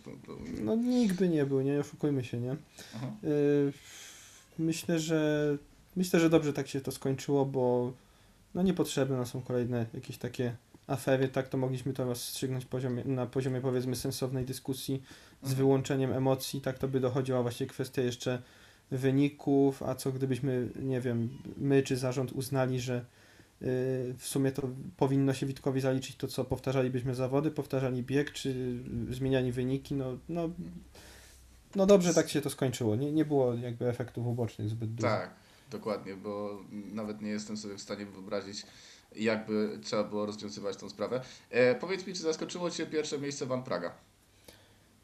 no 0.61 0.77
nikt 0.77 1.17
by 1.17 1.29
nie 1.29 1.47
był, 1.47 1.61
nie 1.61 1.81
oszukujmy 1.81 2.25
się, 2.25 2.41
nie? 2.41 2.57
Aha. 2.97 3.11
Myślę, 4.59 4.99
że 4.99 5.59
myślę, 5.97 6.21
że 6.21 6.31
dobrze 6.31 6.53
tak 6.53 6.69
się 6.69 6.81
to 6.81 6.93
skończyło, 6.93 7.45
bo 7.45 7.93
no 8.55 8.63
niepotrzebne 8.63 9.27
są 9.27 9.43
kolejne 9.43 9.87
jakieś 9.95 10.19
takie 10.19 10.57
afery, 10.89 11.29
tak 11.29 11.49
to 11.49 11.59
mogliśmy 11.59 11.93
to 11.93 12.05
rozstrzygnąć 12.05 12.65
poziomie, 12.65 13.05
na 13.05 13.27
poziomie 13.27 13.61
powiedzmy 13.61 13.97
sensownej 13.97 14.45
dyskusji 14.45 15.03
z 15.43 15.51
Mhm. 15.51 15.57
wyłączeniem 15.57 16.13
emocji, 16.13 16.61
tak 16.61 16.79
to 16.79 16.89
by 16.89 17.01
dochodziła 17.01 17.43
właśnie 17.43 17.67
kwestia 17.67 18.03
jeszcze 18.03 18.43
wyników, 18.91 19.83
a 19.83 19.95
co 19.95 20.13
gdybyśmy, 20.13 20.69
nie 20.83 21.01
wiem, 21.01 21.29
my 21.57 21.83
czy 21.83 21.97
zarząd 21.97 22.33
uznali, 22.33 22.81
że 22.81 22.97
y, 22.99 23.05
w 24.19 24.27
sumie 24.27 24.53
to 24.53 24.69
powinno 24.97 25.35
się 25.35 25.47
Witkowi 25.47 25.81
zaliczyć 25.81 26.17
to, 26.17 26.29
co 26.29 26.45
powtarzalibyśmy 26.45 27.15
zawody, 27.15 27.51
powtarzali 27.51 28.03
bieg, 28.03 28.33
czy 28.33 28.79
zmieniali 29.11 29.53
wyniki, 29.53 29.95
no, 29.95 30.19
no, 30.29 30.51
no 31.75 31.87
dobrze 31.87 32.15
tak 32.15 32.29
się 32.29 32.41
to 32.41 32.51
skończyło, 32.51 32.97
nie, 32.97 33.13
nie 33.13 33.25
było 33.25 33.55
jakby 33.55 33.89
efektów 33.89 34.27
ubocznych 34.27 34.69
zbyt 34.69 34.95
dużo. 34.95 35.09
Tak, 35.09 35.31
dokładnie, 35.71 36.17
bo 36.17 36.63
nawet 36.73 37.23
nie 37.23 37.31
jestem 37.31 37.57
sobie 37.57 37.75
w 37.77 37.81
stanie 37.81 38.07
wyobrazić, 38.07 38.63
jakby 39.17 39.79
trzeba 39.83 40.05
było 40.05 40.27
rozwiązywać 40.27 40.77
tą 40.77 40.89
sprawę. 40.89 41.21
E, 41.51 41.75
powiedz 41.75 42.07
mi, 42.07 42.15
czy 42.15 42.23
zaskoczyło 42.23 42.71
Cię 42.71 42.87
pierwsze 42.87 43.19
miejsce 43.19 43.47
Van 43.47 43.63
Praga? 43.63 43.95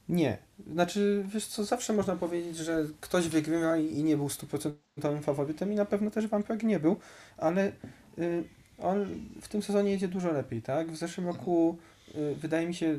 Nie. 0.08 0.38
Znaczy, 0.72 1.24
wiesz 1.28 1.46
co, 1.46 1.64
zawsze 1.64 1.92
można 1.92 2.16
powiedzieć, 2.16 2.56
że 2.56 2.84
ktoś 3.00 3.28
wygrywa 3.28 3.76
i, 3.76 4.02
nie 4.02 4.16
był 4.16 4.28
stuprocentowym 4.28 5.22
faworytem 5.22 5.72
i 5.72 5.76
na 5.76 5.84
pewno 5.84 6.10
też 6.10 6.26
Van 6.26 6.42
Praag 6.42 6.62
nie 6.62 6.80
był, 6.80 6.96
ale 7.36 7.72
y, 8.18 8.44
on 8.78 9.06
w 9.40 9.48
tym 9.48 9.62
sezonie 9.62 9.90
jedzie 9.90 10.08
dużo 10.08 10.32
lepiej, 10.32 10.62
tak? 10.62 10.90
W 10.90 10.96
zeszłym 10.96 11.26
roku 11.26 11.78
y, 12.14 12.34
wydaje 12.34 12.66
mi 12.66 12.74
się, 12.74 12.86
y, 12.86 12.98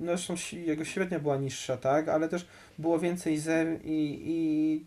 no 0.00 0.16
zresztą 0.16 0.34
jego 0.52 0.84
średnia 0.84 1.18
była 1.18 1.36
niższa, 1.36 1.76
tak? 1.76 2.08
Ale 2.08 2.28
też 2.28 2.46
było 2.78 2.98
więcej 2.98 3.38
zer 3.38 3.80
i, 3.84 4.22
i 4.24 4.84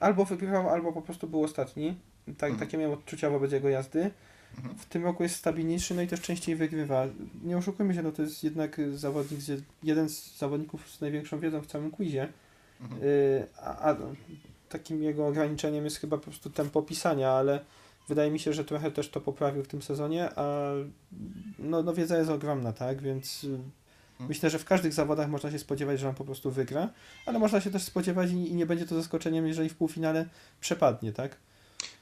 albo 0.00 0.24
wygrywał, 0.24 0.68
albo 0.68 0.92
po 0.92 1.02
prostu 1.02 1.26
był 1.26 1.44
ostatni. 1.44 1.94
Tak, 2.34 2.50
Mhm. 2.50 2.58
Takie 2.68 2.78
miałem 2.78 2.92
odczucia 2.98 3.30
wobec 3.30 3.52
jego 3.52 3.68
jazdy. 3.68 4.10
Mhm. 4.56 4.74
W 4.78 4.86
tym 4.86 5.04
roku 5.04 5.22
jest 5.22 5.36
stabilniejszy, 5.36 5.94
no 5.94 6.02
i 6.02 6.06
też 6.06 6.20
częściej 6.20 6.56
wygrywa. 6.56 7.06
Nie 7.44 7.56
oszukujmy 7.56 7.94
się, 7.94 8.02
no 8.02 8.12
to 8.12 8.22
jest 8.22 8.44
jednak 8.44 8.80
zawodnik, 8.94 9.40
z- 9.40 9.62
jeden 9.82 10.08
z 10.08 10.38
zawodników 10.38 10.90
z 10.90 11.00
największą 11.00 11.38
wiedzą 11.40 11.60
w 11.60 11.66
całym 11.66 11.90
quizie. 11.90 12.28
Mhm. 12.80 13.02
Y, 13.02 13.46
a, 13.62 13.90
a 13.90 13.96
takim 14.68 15.02
jego 15.02 15.26
ograniczeniem 15.26 15.84
jest 15.84 15.96
chyba 15.96 16.16
po 16.16 16.22
prostu 16.24 16.50
tempo 16.50 16.82
pisania, 16.82 17.30
ale 17.30 17.60
wydaje 18.08 18.30
mi 18.30 18.38
się, 18.38 18.52
że 18.52 18.64
trochę 18.64 18.90
też 18.90 19.08
to 19.10 19.20
poprawił 19.20 19.64
w 19.64 19.68
tym 19.68 19.82
sezonie, 19.82 20.30
a 20.36 20.70
no, 21.58 21.82
no 21.82 21.94
wiedza 21.94 22.18
jest 22.18 22.30
ogromna, 22.30 22.72
tak? 22.72 23.02
Więc 23.02 23.44
y, 23.44 23.58
myślę, 24.28 24.50
że 24.50 24.58
w 24.58 24.64
każdych 24.64 24.92
zawodach 24.92 25.28
można 25.28 25.50
się 25.50 25.58
spodziewać, 25.58 26.00
że 26.00 26.08
on 26.08 26.14
po 26.14 26.24
prostu 26.24 26.50
wygra, 26.50 26.88
ale 27.26 27.38
można 27.38 27.60
się 27.60 27.70
też 27.70 27.82
spodziewać 27.82 28.30
i, 28.30 28.50
i 28.50 28.54
nie 28.54 28.66
będzie 28.66 28.86
to 28.86 28.94
zaskoczeniem, 28.94 29.46
jeżeli 29.46 29.68
w 29.68 29.74
półfinale 29.76 30.26
przepadnie, 30.60 31.12
tak? 31.12 31.36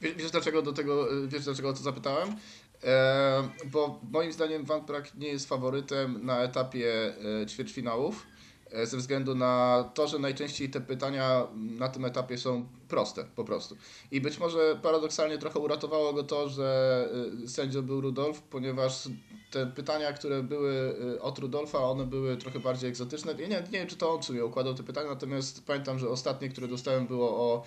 Wiesz, 0.01 0.31
dlaczego 0.31 0.61
do 0.61 0.73
tego, 0.73 1.13
y, 1.23 1.27
wiesz 1.27 1.43
dlaczego 1.43 1.69
o 1.69 1.73
to 1.73 1.79
zapytałem? 1.79 2.35
E, 2.83 3.49
bo 3.65 3.99
moim 4.11 4.31
zdaniem 4.31 4.65
Van 4.65 4.85
Praag 4.85 5.15
nie 5.15 5.27
jest 5.27 5.49
faworytem 5.49 6.25
na 6.25 6.43
etapie 6.43 7.13
e, 7.41 7.45
ćwierćfinałów 7.45 8.25
e, 8.71 8.85
ze 8.85 8.97
względu 8.97 9.35
na 9.35 9.83
to, 9.93 10.07
że 10.07 10.19
najczęściej 10.19 10.69
te 10.69 10.81
pytania 10.81 11.47
na 11.55 11.89
tym 11.89 12.05
etapie 12.05 12.37
są 12.37 12.67
proste 12.87 13.25
po 13.35 13.43
prostu. 13.43 13.77
I 14.11 14.21
być 14.21 14.39
może 14.39 14.79
paradoksalnie 14.81 15.37
trochę 15.37 15.59
uratowało 15.59 16.13
go 16.13 16.23
to, 16.23 16.49
że 16.49 17.09
y, 17.43 17.47
sędzią 17.47 17.81
był 17.81 18.01
Rudolf, 18.01 18.41
ponieważ 18.41 19.09
te 19.51 19.67
pytania, 19.67 20.13
które 20.13 20.43
były 20.43 20.95
y, 21.15 21.21
od 21.21 21.39
Rudolfa, 21.39 21.79
one 21.79 22.05
były 22.05 22.37
trochę 22.37 22.59
bardziej 22.59 22.89
egzotyczne. 22.89 23.35
Nie, 23.35 23.47
nie 23.47 23.61
wiem, 23.71 23.87
czy 23.87 23.95
to 23.95 24.13
on 24.13 24.23
sobie 24.23 24.45
układał 24.45 24.73
te 24.73 24.83
pytania, 24.83 25.09
natomiast 25.09 25.65
pamiętam, 25.65 25.99
że 25.99 26.09
ostatnie, 26.09 26.49
które 26.49 26.67
dostałem 26.67 27.07
było 27.07 27.29
o 27.29 27.63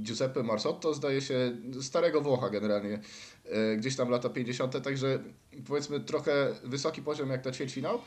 Giuseppe 0.00 0.42
Marsotto, 0.42 0.94
zdaje 0.94 1.20
się, 1.20 1.56
starego 1.80 2.20
Włocha 2.20 2.50
generalnie, 2.50 3.00
e, 3.44 3.76
gdzieś 3.76 3.96
tam 3.96 4.10
lata 4.10 4.28
50., 4.28 4.82
także 4.82 5.18
powiedzmy 5.66 6.00
trochę 6.00 6.54
wysoki 6.64 7.02
poziom 7.02 7.30
jak 7.30 7.44
na 7.44 7.52
ćwierćfinał. 7.52 7.98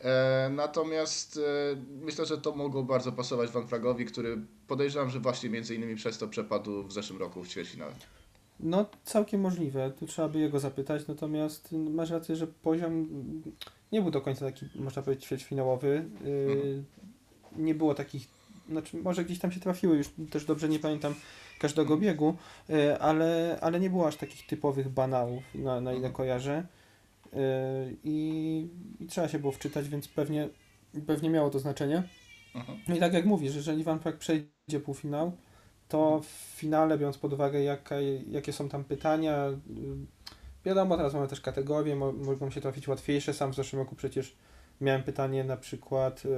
E, 0.00 0.50
natomiast 0.54 1.36
e, 1.36 1.76
myślę, 2.04 2.26
że 2.26 2.38
to 2.38 2.52
mogło 2.52 2.82
bardzo 2.82 3.12
pasować 3.12 3.50
Van 3.50 3.66
Pragowi, 3.66 4.04
który 4.04 4.38
podejrzewam, 4.68 5.10
że 5.10 5.20
właśnie 5.20 5.50
między 5.50 5.74
innymi 5.74 5.96
przez 5.96 6.18
to 6.18 6.28
przepadł 6.28 6.82
w 6.82 6.92
zeszłym 6.92 7.18
roku 7.18 7.44
w 7.44 7.48
ćwierćfinale. 7.48 7.92
No, 8.60 8.86
całkiem 9.04 9.40
możliwe. 9.40 9.90
Tu 9.98 10.06
trzeba 10.06 10.28
by 10.28 10.38
jego 10.38 10.60
zapytać, 10.60 11.06
natomiast 11.06 11.72
mm, 11.72 11.94
masz 11.94 12.10
rację, 12.10 12.36
że 12.36 12.46
poziom 12.46 13.08
nie 13.92 14.02
był 14.02 14.10
do 14.10 14.20
końca 14.20 14.44
taki, 14.44 14.66
można 14.74 15.02
powiedzieć, 15.02 15.24
ćwierćfinałowy. 15.24 16.04
Mhm. 16.24 16.84
Nie 17.56 17.74
było 17.74 17.94
takich, 17.94 18.28
znaczy 18.70 18.96
może 18.96 19.24
gdzieś 19.24 19.38
tam 19.38 19.52
się 19.52 19.60
trafiły, 19.60 19.96
już 19.96 20.10
też 20.30 20.44
dobrze 20.44 20.68
nie 20.68 20.78
pamiętam 20.78 21.14
każdego 21.58 21.96
biegu, 21.96 22.36
yy, 22.68 23.00
ale, 23.00 23.58
ale 23.60 23.80
nie 23.80 23.90
było 23.90 24.06
aż 24.06 24.16
takich 24.16 24.46
typowych 24.46 24.88
banałów, 24.88 25.42
na, 25.54 25.80
na 25.80 25.90
ile 25.90 25.96
Mhm. 25.96 26.14
kojarzę. 26.14 26.66
Yy, 27.32 27.40
i, 28.04 28.68
I 29.00 29.06
trzeba 29.06 29.28
się 29.28 29.38
było 29.38 29.52
wczytać, 29.52 29.88
więc 29.88 30.08
pewnie, 30.08 30.48
pewnie 31.06 31.30
miało 31.30 31.50
to 31.50 31.58
znaczenie. 31.58 32.02
Mhm. 32.54 32.78
No 32.88 32.96
i 32.96 32.98
tak 32.98 33.12
jak 33.12 33.24
mówisz, 33.24 33.54
jeżeli 33.54 33.84
Van 33.84 34.00
przejdzie 34.18 34.80
półfinał, 34.84 35.32
to 35.88 36.20
w 36.20 36.56
finale, 36.56 36.98
biorąc 36.98 37.18
pod 37.18 37.32
uwagę 37.32 37.62
jaka, 37.62 37.96
jakie 38.30 38.52
są 38.52 38.68
tam 38.68 38.84
pytania, 38.84 39.48
y, 39.48 39.56
wiadomo, 40.64 40.96
teraz 40.96 41.14
mamy 41.14 41.28
też 41.28 41.40
kategorie, 41.40 41.96
mo, 41.96 42.12
mogą 42.12 42.50
się 42.50 42.60
trafić 42.60 42.88
łatwiejsze. 42.88 43.34
Sam 43.34 43.52
w 43.52 43.54
zeszłym 43.54 43.82
roku 43.82 43.96
przecież 43.96 44.36
miałem 44.80 45.02
pytanie 45.02 45.44
na 45.44 45.56
przykład 45.56 46.22
y, 46.24 46.28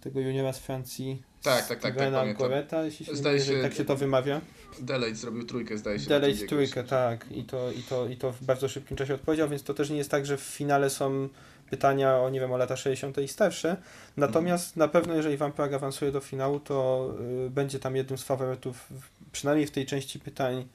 tego 0.00 0.20
juniora 0.20 0.52
z 0.52 0.58
Francji, 0.58 1.22
Tak, 1.42 1.58
tak, 1.60 1.68
tak, 1.68 1.80
tak, 1.80 1.92
Stevena 1.92 2.18
pamiętam. 2.20 2.48
Goreta, 2.48 2.84
jeśli 2.84 3.06
się 3.06 3.16
Zdaje 3.16 3.40
się- 3.40 3.62
tak 3.62 3.74
się 3.74 3.84
to 3.84 3.96
wymawia. 3.96 4.40
Delate 4.80 5.14
zrobił 5.14 5.44
trójkę, 5.44 5.78
zdaje 5.78 5.98
się. 5.98 6.08
Delej 6.08 6.38
trójkę, 6.38 6.84
tak. 6.84 7.32
I 7.32 7.44
to, 7.44 7.72
i, 7.72 7.82
to, 7.82 8.06
I 8.06 8.16
to 8.16 8.32
w 8.32 8.44
bardzo 8.44 8.68
szybkim 8.68 8.96
czasie 8.96 9.14
odpowiedział, 9.14 9.48
więc 9.48 9.62
to 9.62 9.74
też 9.74 9.90
nie 9.90 9.96
jest 9.96 10.10
tak, 10.10 10.26
że 10.26 10.36
w 10.36 10.40
finale 10.40 10.90
są 10.90 11.28
pytania 11.70 12.16
o, 12.16 12.30
nie 12.30 12.40
wiem, 12.40 12.52
o 12.52 12.56
lata 12.56 12.76
60. 12.76 13.18
i 13.18 13.28
starsze. 13.28 13.76
Natomiast 14.16 14.76
na 14.76 14.88
pewno, 14.88 15.14
jeżeli 15.14 15.36
Van 15.36 15.52
Praag 15.52 15.72
awansuje 15.72 16.12
do 16.12 16.20
finału, 16.20 16.60
to 16.60 17.10
y, 17.46 17.50
będzie 17.50 17.78
tam 17.78 17.96
jednym 17.96 18.18
z 18.18 18.22
faworytów, 18.22 18.88
przynajmniej 19.32 19.66
w 19.66 19.70
tej 19.70 19.86
części 19.86 20.20
pytań 20.20 20.68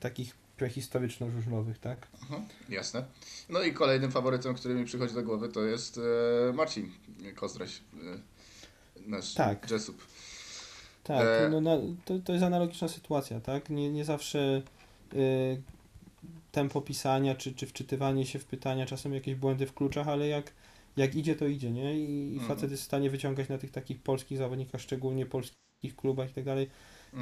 takich 0.00 0.34
prehistoryczno-żużlowych, 0.58 1.78
tak? 1.80 2.06
Mhm, 2.22 2.42
jasne. 2.68 3.04
No 3.48 3.62
i 3.62 3.72
kolejnym 3.72 4.10
faworytem, 4.12 4.54
który 4.54 4.74
mi 4.74 4.84
przychodzi 4.84 5.14
do 5.14 5.22
głowy, 5.22 5.48
to 5.48 5.64
jest 5.64 6.00
e, 6.48 6.52
Marcin 6.52 6.90
Kozdraś, 7.36 7.76
e, 7.78 8.18
nasz 9.06 9.34
Tak. 9.34 9.70
Jesup. 9.70 10.02
Tak, 11.02 11.26
E, 11.26 11.48
no, 11.48 11.60
no, 11.60 11.80
to, 12.04 12.18
to 12.18 12.32
jest 12.32 12.44
analogiczna 12.44 12.88
sytuacja, 12.88 13.40
tak? 13.40 13.70
Nie, 13.70 13.90
nie 13.90 14.04
zawsze 14.04 14.62
y, 15.14 15.62
tempo 16.52 16.80
pisania 16.80 17.34
czy, 17.34 17.54
czy 17.54 17.66
wczytywanie 17.66 18.26
się 18.26 18.38
w 18.38 18.44
pytania, 18.44 18.86
czasem 18.86 19.14
jakieś 19.14 19.34
błędy 19.34 19.66
w 19.66 19.74
kluczach, 19.74 20.08
ale 20.08 20.28
jak, 20.28 20.52
jak 20.96 21.14
idzie, 21.14 21.36
to 21.36 21.46
idzie, 21.46 21.70
nie? 21.70 21.98
I, 22.00 22.30
i 22.32 22.38
Mhm. 22.38 22.48
facet 22.48 22.70
jest 22.70 22.82
w 22.82 22.86
stanie 22.86 23.10
wyciągać 23.10 23.48
na 23.48 23.58
tych 23.58 23.70
takich 23.70 24.02
polskich 24.02 24.38
zawodnikach, 24.38 24.80
szczególnie 24.80 25.26
polskich 25.26 25.96
klubach 25.96 26.30
i 26.30 26.32
tak 26.32 26.44
dalej, 26.44 26.70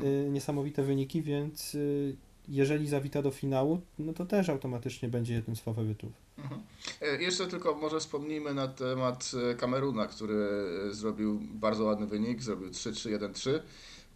y, 0.03 0.29
niesamowite 0.31 0.83
wyniki, 0.83 1.23
więc 1.23 1.75
y, 1.75 2.17
jeżeli 2.49 2.89
zawita 2.89 3.23
do 3.23 3.31
finału, 3.31 3.81
no 3.99 4.13
to 4.13 4.27
też 4.27 4.49
automatycznie 4.49 5.09
będzie 5.09 5.35
jednym 5.35 5.57
z 5.57 5.61
faworytów. 5.61 6.13
Mhm. 6.39 6.61
E, 7.01 7.23
Jeszcze 7.23 7.47
tylko 7.47 7.75
może 7.75 8.01
wspomnijmy 8.01 8.55
na 8.55 8.69
temat 8.69 9.31
e, 9.51 9.55
Kameruna, 9.55 10.07
który 10.07 10.49
e, 10.91 10.95
zrobił 10.95 11.41
bardzo 11.41 11.85
ładny 11.85 12.07
wynik, 12.07 12.43
zrobił 12.43 12.69
3-3-1-3, 12.69 13.51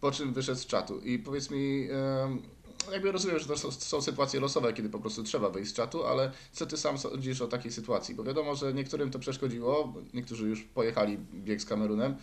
po 0.01 0.11
czym 0.11 0.33
wyszedł 0.33 0.59
z 0.59 0.65
czatu. 0.65 0.99
I 0.99 1.19
powiedz 1.19 1.49
mi, 1.51 1.87
jakby 2.91 3.11
rozumiem, 3.11 3.39
że 3.39 3.47
to 3.47 3.57
są, 3.57 3.71
są 3.71 4.01
sytuacje 4.01 4.39
losowe, 4.39 4.73
kiedy 4.73 4.89
po 4.89 4.99
prostu 4.99 5.23
trzeba 5.23 5.49
wyjść 5.49 5.71
z 5.71 5.73
czatu, 5.73 6.05
ale 6.05 6.31
co 6.51 6.65
ty 6.65 6.77
sam 6.77 6.97
sądzisz 6.97 7.41
o 7.41 7.47
takiej 7.47 7.71
sytuacji? 7.71 8.15
Bo 8.15 8.23
wiadomo, 8.23 8.55
że 8.55 8.73
niektórym 8.73 9.11
to 9.11 9.19
przeszkodziło, 9.19 9.93
niektórzy 10.13 10.49
już 10.49 10.63
pojechali 10.63 11.17
bieg 11.33 11.61
z 11.61 11.65
Kamerunem, 11.65 12.15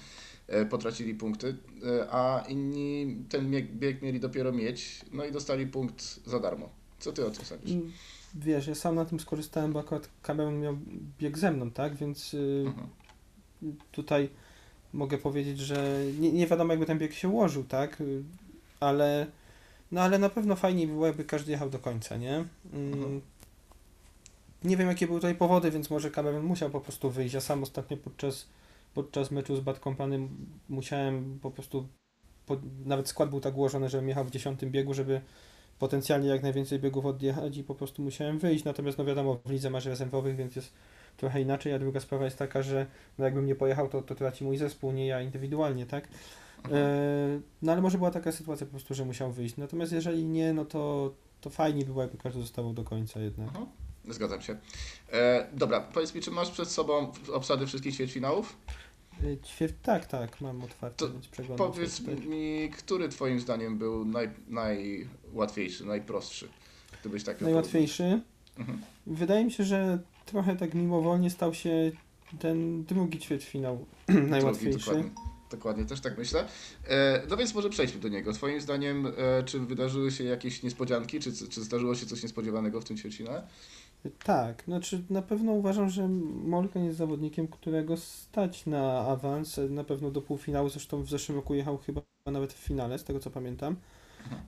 potracili 0.70 1.14
punkty, 1.14 1.56
e, 1.86 2.06
a 2.10 2.44
inni 2.48 3.16
ten 3.28 3.50
bieg, 3.50 3.70
bieg 3.72 4.02
mieli 4.02 4.20
dopiero 4.20 4.52
mieć, 4.52 5.00
no 5.12 5.24
i 5.24 5.32
dostali 5.32 5.66
punkt 5.66 6.20
za 6.26 6.40
darmo. 6.40 6.68
Co 6.98 7.12
ty 7.12 7.26
o 7.26 7.30
tym 7.30 7.44
sądzisz? 7.44 7.70
Mm, 7.72 7.92
Wiesz, 8.34 8.66
ja 8.66 8.74
sam 8.74 8.94
na 8.94 9.04
tym 9.04 9.20
skorzystałem, 9.20 9.72
bo 9.72 9.80
akurat 9.80 10.08
Cameron 10.22 10.60
miał 10.60 10.76
bieg 11.18 11.38
ze 11.38 11.50
mną, 11.52 11.70
tak? 11.70 11.94
Więc 11.96 12.34
y, 12.34 12.64
Mhm. 12.66 12.86
tutaj 13.92 14.28
mogę 14.92 15.18
powiedzieć, 15.18 15.58
że 15.58 16.04
nie, 16.20 16.32
nie 16.32 16.46
wiadomo 16.46 16.72
jakby 16.72 16.86
ten 16.86 16.98
bieg 16.98 17.12
się 17.14 17.28
ułożył, 17.28 17.64
tak? 17.64 18.00
Y, 18.00 18.22
Ale 18.80 19.26
no 19.92 20.00
ale 20.00 20.18
na 20.18 20.28
pewno 20.28 20.56
fajniej 20.56 20.86
było, 20.86 21.06
jakby 21.06 21.24
każdy 21.24 21.52
jechał 21.52 21.70
do 21.70 21.78
końca, 21.78 22.16
nie? 22.16 22.34
Mm, 22.72 22.92
Mhm. 22.92 23.20
Nie 24.64 24.76
wiem 24.76 24.88
jakie 24.88 25.06
były 25.06 25.18
tutaj 25.20 25.34
powody, 25.34 25.70
więc 25.70 25.90
może 25.90 26.10
Cameron 26.10 26.44
musiał 26.44 26.70
po 26.70 26.80
prostu 26.80 27.10
wyjść. 27.10 27.34
Ja 27.34 27.40
sam 27.40 27.62
ostatnio 27.62 27.96
podczas, 27.96 28.46
podczas 28.94 29.30
meczu 29.30 29.56
z 29.56 29.60
Bad 29.60 29.78
Company 29.78 30.28
musiałem 30.68 31.38
po 31.42 31.50
prostu, 31.50 31.88
po, 32.46 32.56
nawet 32.84 33.08
skład 33.08 33.30
był 33.30 33.40
tak 33.40 33.56
ułożony, 33.56 33.88
żebym 33.88 34.08
jechał 34.08 34.24
w 34.24 34.30
dziesiątym 34.30 34.70
biegu, 34.70 34.94
żeby 34.94 35.20
potencjalnie 35.78 36.28
jak 36.28 36.42
najwięcej 36.42 36.78
biegów 36.78 37.06
odjechać 37.06 37.56
i 37.56 37.64
po 37.64 37.74
prostu 37.74 38.02
musiałem 38.02 38.38
wyjść. 38.38 38.64
Natomiast 38.64 38.98
no 38.98 39.04
wiadomo, 39.04 39.38
w 39.44 39.50
lidze 39.50 39.70
masz 39.70 39.86
rezerwowych, 39.86 40.36
więc 40.36 40.56
jest 40.56 40.72
trochę 41.16 41.40
inaczej, 41.40 41.72
a 41.72 41.78
druga 41.78 42.00
sprawa 42.00 42.24
jest 42.24 42.38
taka, 42.38 42.62
że 42.62 42.86
no 43.18 43.24
jakbym 43.24 43.46
nie 43.46 43.54
pojechał, 43.54 43.88
to, 43.88 44.02
to 44.02 44.14
traci 44.14 44.44
mój 44.44 44.56
zespół, 44.56 44.92
nie 44.92 45.06
ja 45.06 45.22
indywidualnie, 45.22 45.86
tak? 45.86 46.08
E, 46.72 47.40
no 47.62 47.72
ale 47.72 47.80
może 47.80 47.98
była 47.98 48.10
taka 48.10 48.32
sytuacja 48.32 48.66
po 48.66 48.70
prostu, 48.70 48.94
że 48.94 49.04
musiał 49.04 49.32
wyjść. 49.32 49.56
Natomiast 49.56 49.92
jeżeli 49.92 50.24
nie, 50.24 50.52
no 50.52 50.64
to, 50.64 51.14
to 51.40 51.50
fajnie 51.50 51.84
było, 51.84 52.02
jakby 52.02 52.18
każdy 52.18 52.40
zostawał 52.40 52.72
do 52.72 52.84
końca 52.84 53.20
jednak. 53.20 53.48
Mhm. 53.48 53.66
Zgadzam 54.08 54.42
się. 54.42 54.56
E, 55.12 55.46
dobra, 55.52 55.80
powiedz 55.80 56.14
mi, 56.14 56.20
czy 56.20 56.30
masz 56.30 56.50
przed 56.50 56.68
sobą 56.68 57.12
obsady 57.32 57.66
wszystkich 57.66 57.94
ćwierćfinałów? 57.94 58.56
Ćwierć, 59.44 59.74
tak, 59.82 60.06
tak, 60.06 60.40
mam 60.40 60.62
otwarte, 60.64 60.96
To 60.96 61.12
więc 61.12 61.28
przeglądam. 61.28 61.72
Powiedz 61.72 61.98
tutaj. 61.98 62.16
mi, 62.16 62.70
który 62.78 63.08
twoim 63.08 63.40
zdaniem 63.40 63.78
był 63.78 64.04
naj, 64.04 64.30
najłatwiejszy, 64.48 65.84
najprostszy? 65.84 66.48
Gdybyś 67.00 67.24
tak 67.24 67.40
Najłatwiejszy. 67.40 68.20
Mhm. 68.58 68.80
Wydaje 69.06 69.44
mi 69.44 69.52
się, 69.52 69.64
że 69.64 69.98
trochę 70.26 70.56
tak 70.56 70.74
mimowolnie 70.74 71.30
stał 71.30 71.54
się 71.54 71.92
ten 72.38 72.84
drugi 72.84 73.18
ćwierćfinał 73.18 73.86
Drugi, 74.08 74.30
najłatwiejszy. 74.30 74.78
Dokładnie, 74.78 75.10
dokładnie, 75.50 75.84
też 75.84 76.00
tak 76.00 76.18
myślę. 76.18 76.44
E, 76.88 77.22
no 77.30 77.36
więc 77.36 77.54
może 77.54 77.70
przejdźmy 77.70 78.00
do 78.00 78.08
niego. 78.08 78.32
Twoim 78.32 78.60
zdaniem, 78.60 79.06
e, 79.06 79.42
czy 79.42 79.60
wydarzyły 79.60 80.10
się 80.10 80.24
jakieś 80.24 80.62
niespodzianki, 80.62 81.20
czy, 81.20 81.48
czy 81.48 81.62
zdarzyło 81.62 81.94
się 81.94 82.06
coś 82.06 82.22
niespodziewanego 82.22 82.80
w 82.80 82.84
tym 82.84 82.96
ćwierćfinale? 82.96 83.46
Tak, 84.24 84.62
znaczy 84.64 85.02
na 85.10 85.22
pewno 85.22 85.52
uważam, 85.52 85.90
że 85.90 86.08
Morgan 86.44 86.84
jest 86.84 86.98
zawodnikiem, 86.98 87.48
którego 87.48 87.96
stać 87.96 88.66
na 88.66 88.98
awans, 89.00 89.60
na 89.70 89.84
pewno 89.84 90.10
do 90.10 90.22
półfinału, 90.22 90.68
zresztą 90.68 91.02
w 91.02 91.10
zeszłym 91.10 91.36
roku 91.38 91.54
jechał 91.54 91.78
chyba 91.78 92.02
nawet 92.26 92.52
w 92.52 92.56
finale, 92.56 92.98
z 92.98 93.04
tego 93.04 93.20
co 93.20 93.30
pamiętam. 93.30 93.76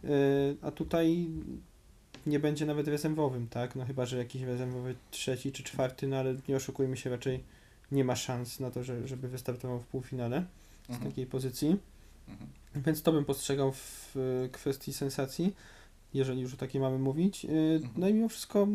Y, 0.04 0.56
A 0.62 0.70
tutaj 0.70 1.28
nie 2.26 2.38
będzie 2.40 2.66
nawet 2.66 2.88
rezerwowym, 2.88 3.48
tak? 3.48 3.76
No 3.76 3.84
chyba, 3.84 4.06
że 4.06 4.18
jakiś 4.18 4.42
rezerwowy 4.42 4.94
trzeci 5.10 5.52
czy 5.52 5.62
czwarty, 5.62 6.06
no 6.06 6.16
ale 6.16 6.34
nie 6.48 6.56
oszukujmy 6.56 6.96
się, 6.96 7.10
raczej 7.10 7.42
nie 7.92 8.04
ma 8.04 8.16
szans 8.16 8.60
na 8.60 8.70
to, 8.70 8.84
że, 8.84 9.08
żeby 9.08 9.28
wystartował 9.28 9.80
w 9.80 9.86
półfinale 9.86 10.44
z 10.86 10.90
Mhm. 10.90 11.10
takiej 11.10 11.26
pozycji. 11.26 11.76
Mhm. 12.28 12.50
Więc 12.86 13.02
to 13.02 13.12
bym 13.12 13.24
postrzegał 13.24 13.72
w 13.72 14.16
y, 14.16 14.48
kwestii 14.52 14.92
sensacji, 14.92 15.54
jeżeli 16.14 16.40
już 16.40 16.54
o 16.54 16.56
takiej 16.56 16.80
mamy 16.80 16.98
mówić. 16.98 17.44
Y, 17.44 17.80
No 17.96 18.08
i 18.08 18.14
mimo 18.14 18.28
wszystko, 18.28 18.68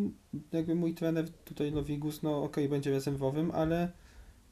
jakby 0.52 0.76
mój 0.76 0.94
trener 0.94 1.30
tutaj 1.30 1.72
Lowigus, 1.72 2.24
no 2.24 2.44
okej, 2.44 2.70
będzie 2.70 2.92
rezerwowym, 2.92 3.52
ale 3.52 3.92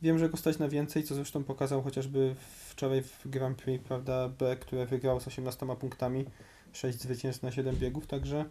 wiem, 0.01 0.19
że 0.19 0.29
go 0.29 0.37
stać 0.37 0.59
na 0.59 0.69
więcej, 0.69 1.03
co 1.03 1.15
zresztą 1.15 1.43
pokazał 1.43 1.81
chociażby 1.81 2.35
wczoraj 2.69 3.01
w 3.01 3.27
Grand 3.27 3.57
Prix, 3.57 3.83
prawda, 3.87 4.29
B, 4.29 4.55
które 4.55 4.85
wygrał 4.85 5.19
z 5.19 5.27
18 5.27 5.75
punktami, 5.79 6.25
6 6.73 7.01
zwycięstw 7.01 7.43
na 7.43 7.51
7 7.51 7.75
biegów, 7.75 8.07
także 8.07 8.45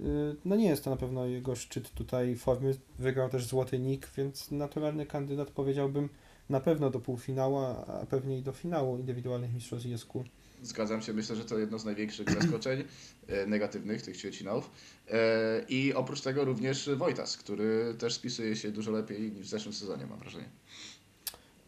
y, 0.00 0.04
no 0.44 0.56
nie 0.56 0.68
jest 0.68 0.84
to 0.84 0.90
na 0.90 0.96
pewno 0.96 1.26
jego 1.26 1.56
szczyt 1.56 1.90
tutaj 1.90 2.36
formy. 2.36 2.74
Wygrał 2.98 3.28
też 3.28 3.46
złoty 3.46 3.78
nick, 3.78 4.10
więc 4.16 4.50
naturalny 4.50 5.06
kandydat 5.06 5.50
powiedziałbym 5.50 6.08
na 6.48 6.60
pewno 6.60 6.90
do 6.90 7.00
półfinału, 7.00 7.58
a 7.58 8.06
pewnie 8.10 8.38
i 8.38 8.42
do 8.42 8.52
finału 8.52 8.98
indywidualnych 8.98 9.54
mistrzostw 9.54 9.86
ISQ. 9.86 10.24
Zgadzam 10.64 11.02
się, 11.02 11.12
myślę, 11.12 11.36
że 11.36 11.44
to 11.44 11.58
jedno 11.58 11.78
z 11.78 11.84
największych 11.84 12.30
zaskoczeń 12.30 12.84
e, 13.28 13.46
negatywnych 13.46 14.02
tych 14.02 14.16
ćwierćfinałów. 14.16 14.70
E, 15.10 15.64
I 15.68 15.94
oprócz 15.94 16.20
tego 16.20 16.44
również 16.44 16.90
Wojtas, 16.96 17.36
który 17.36 17.94
też 17.98 18.14
spisuje 18.14 18.56
się 18.56 18.70
dużo 18.70 18.90
lepiej 18.90 19.32
niż 19.32 19.46
w 19.46 19.50
zeszłym 19.50 19.74
sezonie, 19.74 20.06
mam 20.06 20.18
wrażenie. 20.18 20.48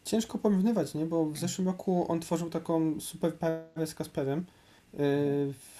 Ciężko 0.03 0.37
porównywać, 0.37 0.93
nie? 0.93 1.05
Bo 1.05 1.25
w 1.25 1.37
zeszłym 1.37 1.67
roku 1.67 2.05
on 2.11 2.19
tworzył 2.19 2.49
taką 2.49 3.01
super 3.01 3.33
parę 3.33 3.87
z 3.87 3.95
Kasperem 3.95 4.39
yy, 4.39 4.99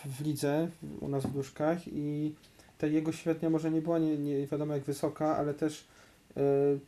w, 0.05 0.21
lidze 0.21 0.69
u 0.99 1.07
nas 1.07 1.25
w 1.25 1.33
Duszkach 1.33 1.87
i 1.87 2.35
ta 2.77 2.87
jego 2.87 3.11
średnia 3.11 3.49
może 3.49 3.71
nie 3.71 3.81
była 3.81 3.99
nie, 3.99 4.17
nie 4.17 4.47
wiadomo 4.47 4.73
jak 4.73 4.83
wysoka, 4.83 5.37
ale 5.37 5.53
też 5.53 5.87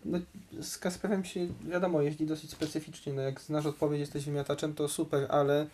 no, 0.06 0.20
z 0.62 0.78
Kasperem 0.78 1.26
się 1.26 1.48
wiadomo 1.70 2.02
jeździ 2.02 2.26
dosyć 2.26 2.52
specyficznie. 2.52 3.14
No, 3.14 3.22
jak 3.22 3.42
znasz 3.42 3.66
odpowiedź, 3.66 4.00
jesteś 4.00 4.26
wymiataczem, 4.26 4.74
to 4.74 4.88
super, 4.88 5.28
ale 5.30 5.68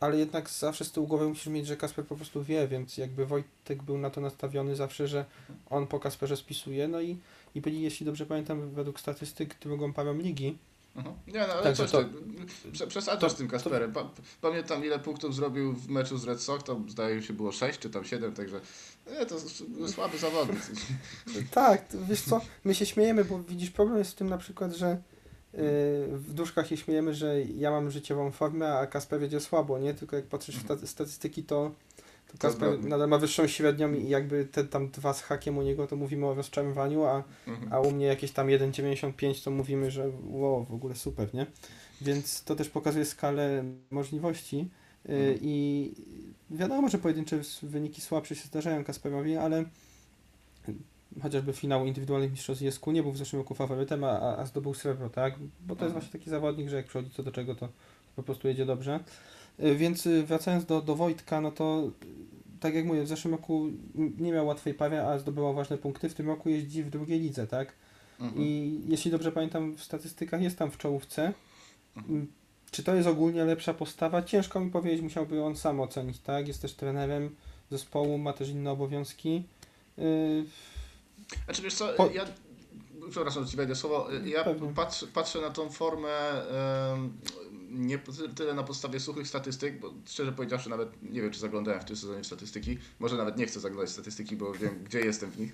ale 0.00 0.18
jednak 0.18 0.50
zawsze 0.50 0.84
z 0.84 0.92
tyłu 0.92 1.06
głowy 1.06 1.28
musisz 1.28 1.46
mieć, 1.46 1.66
że 1.66 1.76
Kasper 1.76 2.04
po 2.06 2.16
prostu 2.16 2.42
wie, 2.42 2.68
więc 2.68 2.96
jakby 2.96 3.26
Wojtek 3.26 3.82
był 3.82 3.98
na 3.98 4.10
to 4.10 4.20
nastawiony 4.20 4.76
zawsze, 4.76 5.08
że 5.08 5.24
on 5.70 5.86
po 5.86 6.00
Kasperze 6.00 6.36
spisuje, 6.36 6.88
no 6.88 7.00
i 7.00 7.16
i 7.54 7.60
byli, 7.60 7.82
jeśli 7.82 8.06
dobrze 8.06 8.26
pamiętam, 8.26 8.70
według 8.70 9.00
statystyk 9.00 9.58
drugą 9.58 9.92
parą 9.92 10.18
ligi. 10.18 10.58
Mhm. 10.96 11.16
Nie, 11.26 11.40
no 11.40 11.46
ale 11.52 11.62
Także 11.62 11.82
coś 11.88 11.90
to- 11.90 12.08
prze, 12.72 12.86
przesadzasz 12.86 13.32
to- 13.32 13.38
tym 13.38 13.48
Kasperem. 13.48 13.92
Pa, 13.92 14.10
pamiętam 14.40 14.84
ile 14.84 14.98
punktów 14.98 15.34
zrobił 15.34 15.72
w 15.72 15.88
meczu 15.88 16.18
z 16.18 16.24
Red 16.24 16.40
Sox, 16.42 16.64
to 16.64 16.80
zdaje 16.88 17.22
się 17.22 17.32
było 17.32 17.52
6 17.52 17.78
czy 17.78 17.90
tam 17.90 18.04
7, 18.04 18.32
także 18.34 18.60
nie, 19.18 19.26
to 19.26 19.36
słaby 19.88 20.18
zawodnik. 20.18 20.60
Tak, 21.50 21.84
wiesz 22.08 22.22
co, 22.22 22.40
my 22.64 22.74
się 22.74 22.86
śmiejemy, 22.86 23.24
bo 23.24 23.38
widzisz, 23.42 23.70
problem 23.70 23.98
jest 23.98 24.10
w 24.10 24.14
tym 24.14 24.28
na 24.28 24.38
przykład, 24.38 24.72
że 24.72 24.98
w 26.12 26.32
duszkach 26.34 26.66
się 26.66 26.76
śmiejemy, 26.76 27.14
że 27.14 27.42
ja 27.42 27.70
mam 27.70 27.90
życiową 27.90 28.30
formę, 28.30 28.72
a 28.72 28.86
Kasper 28.86 29.22
jedzie 29.22 29.40
słabo, 29.40 29.78
nie? 29.78 29.94
Tylko 29.94 30.16
jak 30.16 30.24
patrzysz 30.24 30.56
w 30.58 30.62
sta- 30.62 30.86
statystyki, 30.86 31.42
to, 31.42 31.70
to 32.32 32.38
Kasper 32.38 32.68
zgodnie. 32.68 32.88
nadal 32.88 33.08
ma 33.08 33.18
wyższą 33.18 33.46
średnią 33.46 33.92
i 33.92 34.08
jakby 34.08 34.44
te 34.44 34.64
tam 34.64 34.88
dwa 34.90 35.14
z 35.14 35.22
hakiem 35.22 35.58
u 35.58 35.62
niego, 35.62 35.86
to 35.86 35.96
mówimy 35.96 36.26
o 36.26 36.34
rozczarowaniu, 36.34 37.04
a, 37.04 37.22
Mhm. 37.46 37.72
a 37.72 37.80
u 37.80 37.90
mnie 37.92 38.06
jakieś 38.06 38.32
tam 38.32 38.46
1,95 38.46 39.44
to 39.44 39.50
mówimy, 39.50 39.90
że 39.90 40.10
wow, 40.30 40.64
w 40.64 40.74
ogóle 40.74 40.94
super, 40.96 41.34
nie? 41.34 41.46
Więc 42.00 42.44
to 42.44 42.56
też 42.56 42.68
pokazuje 42.68 43.04
skalę 43.04 43.64
możliwości 43.90 44.56
yy, 45.08 45.14
Mhm. 45.16 45.38
i 45.42 45.92
wiadomo, 46.50 46.88
że 46.88 46.98
pojedyncze 46.98 47.40
wyniki 47.62 48.00
słabsze 48.00 48.34
się 48.34 48.46
zdarzają 48.46 48.84
Kasperowi, 48.84 49.36
ale 49.36 49.64
chociażby 51.22 51.52
finał 51.52 51.86
indywidualnych 51.86 52.30
mistrzostw 52.30 52.62
ISQ 52.64 52.92
nie 52.92 53.02
był 53.02 53.12
w 53.12 53.16
zeszłym 53.16 53.42
roku 53.42 53.54
faworytem, 53.54 54.04
a, 54.04 54.36
a- 54.36 54.46
zdobył 54.46 54.74
srebro, 54.74 55.10
tak? 55.10 55.34
Bo 55.38 55.76
to 55.76 55.84
jest 55.84 55.90
Mhm. 55.90 55.92
właśnie 55.92 56.12
taki 56.12 56.30
zawodnik, 56.30 56.68
że 56.68 56.76
jak 56.76 56.86
przychodzi 56.86 57.10
co 57.10 57.22
do 57.22 57.32
czego, 57.32 57.54
to 57.54 57.68
po 58.16 58.22
prostu 58.22 58.48
jedzie 58.48 58.66
dobrze. 58.66 59.00
Y, 59.60 59.74
Więc 59.76 60.06
y, 60.06 60.22
wracając 60.26 60.64
do, 60.64 60.82
do 60.82 60.96
Wojtka, 60.96 61.40
no 61.40 61.50
to 61.50 61.82
y, 62.04 62.60
tak 62.60 62.74
jak 62.74 62.84
mówię, 62.84 63.02
w 63.02 63.08
zeszłym 63.08 63.34
roku 63.34 63.66
nie 64.18 64.32
miał 64.32 64.46
łatwej 64.46 64.74
pary, 64.74 65.00
a 65.00 65.18
zdobywał 65.18 65.54
ważne 65.54 65.78
punkty. 65.78 66.08
W 66.08 66.14
tym 66.14 66.26
roku 66.26 66.48
jeździ 66.48 66.82
w 66.82 66.90
drugiej 66.90 67.20
lidze, 67.20 67.46
tak? 67.46 67.72
Mhm. 68.20 68.42
I 68.42 68.80
jeśli 68.88 69.10
dobrze 69.10 69.32
pamiętam, 69.32 69.76
w 69.76 69.82
statystykach 69.84 70.42
jest 70.42 70.58
tam 70.58 70.70
w 70.70 70.78
czołówce. 70.78 71.32
Mhm. 71.96 72.14
Mm, 72.16 72.26
Czy 72.70 72.82
to 72.82 72.94
jest 72.94 73.08
ogólnie 73.08 73.44
lepsza 73.44 73.74
postawa? 73.74 74.22
Ciężko 74.22 74.60
mi 74.60 74.70
powiedzieć, 74.70 75.00
musiałby 75.02 75.42
on 75.44 75.56
sam 75.56 75.80
ocenić, 75.80 76.18
tak? 76.18 76.48
Jest 76.48 76.62
też 76.62 76.74
trenerem 76.74 77.36
zespołu, 77.70 78.18
ma 78.18 78.32
też 78.32 78.48
inne 78.48 78.70
obowiązki. 78.70 79.42
Yy, 79.98 80.44
Znaczy 81.44 81.62
wiesz 81.62 81.74
co, 81.74 81.88
Po- 81.88 82.10
ja 82.10 82.24
przepraszam, 83.10 83.44
że 83.44 83.50
ci 83.50 83.56
wejdę 83.56 83.74
słowo, 83.74 84.08
ja 84.24 84.44
Pewnie. 84.44 84.72
patrzę, 84.74 85.06
patrzę 85.06 85.40
na 85.40 85.50
tą 85.50 85.70
formę 85.70 86.42
nie 87.70 87.98
tyle 88.36 88.54
na 88.54 88.62
podstawie 88.62 89.00
suchych 89.00 89.28
statystyk, 89.28 89.80
bo 89.80 89.92
szczerze 90.06 90.32
powiedziawszy 90.32 90.70
nawet 90.70 91.02
nie 91.02 91.22
wiem, 91.22 91.30
czy 91.30 91.40
zaglądałem 91.40 91.80
w 91.80 91.84
tym 91.84 91.96
sezonie 91.96 92.22
w 92.22 92.26
statystyki, 92.26 92.78
może 92.98 93.16
nawet 93.16 93.36
nie 93.36 93.46
chcę 93.46 93.60
zaglądać 93.60 93.90
w 93.90 93.92
statystyki, 93.92 94.36
bo 94.36 94.52
wiem, 94.52 94.84
gdzie 94.84 95.00
jestem 95.00 95.30
w 95.30 95.38
nich, 95.38 95.52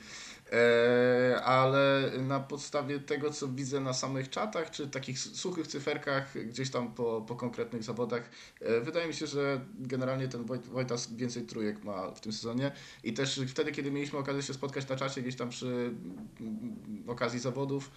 ale 1.44 2.12
na 2.18 2.40
podstawie 2.40 3.00
tego, 3.00 3.30
co 3.30 3.48
widzę 3.48 3.80
na 3.80 3.92
samych 3.92 4.30
czatach, 4.30 4.70
czy 4.70 4.88
takich 4.88 5.18
suchych 5.18 5.66
cyferkach 5.66 6.46
gdzieś 6.46 6.70
tam 6.70 6.94
po, 6.94 7.24
po 7.28 7.36
konkretnych 7.36 7.82
zawodach, 7.82 8.30
e, 8.60 8.80
wydaje 8.80 9.06
mi 9.08 9.14
się, 9.14 9.26
że 9.26 9.60
generalnie 9.78 10.28
ten 10.28 10.44
Wojt, 10.44 10.66
Wojtas 10.66 11.12
więcej 11.12 11.42
trójek 11.42 11.84
ma 11.84 12.10
w 12.10 12.20
tym 12.20 12.32
sezonie 12.32 12.72
i 13.04 13.12
też 13.12 13.40
wtedy, 13.48 13.72
kiedy 13.72 13.90
mieliśmy 13.90 14.18
okazję 14.18 14.42
się 14.42 14.54
spotkać 14.54 14.88
na 14.88 14.96
czacie 14.96 15.22
gdzieś 15.22 15.36
tam 15.36 15.48
przy 15.48 15.94
mm, 16.40 17.04
okazji 17.06 17.38
zawodów, 17.38 17.90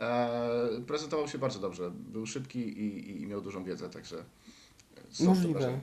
e, 0.00 0.80
prezentował 0.86 1.28
się 1.28 1.38
bardzo 1.38 1.58
dobrze. 1.58 1.90
Był 1.90 2.26
szybki 2.26 2.58
i, 2.58 3.22
i, 3.22 3.26
miał 3.26 3.40
dużą 3.40 3.64
wiedzę, 3.64 3.90
także. 3.90 4.24
Możliwe. 5.20 5.80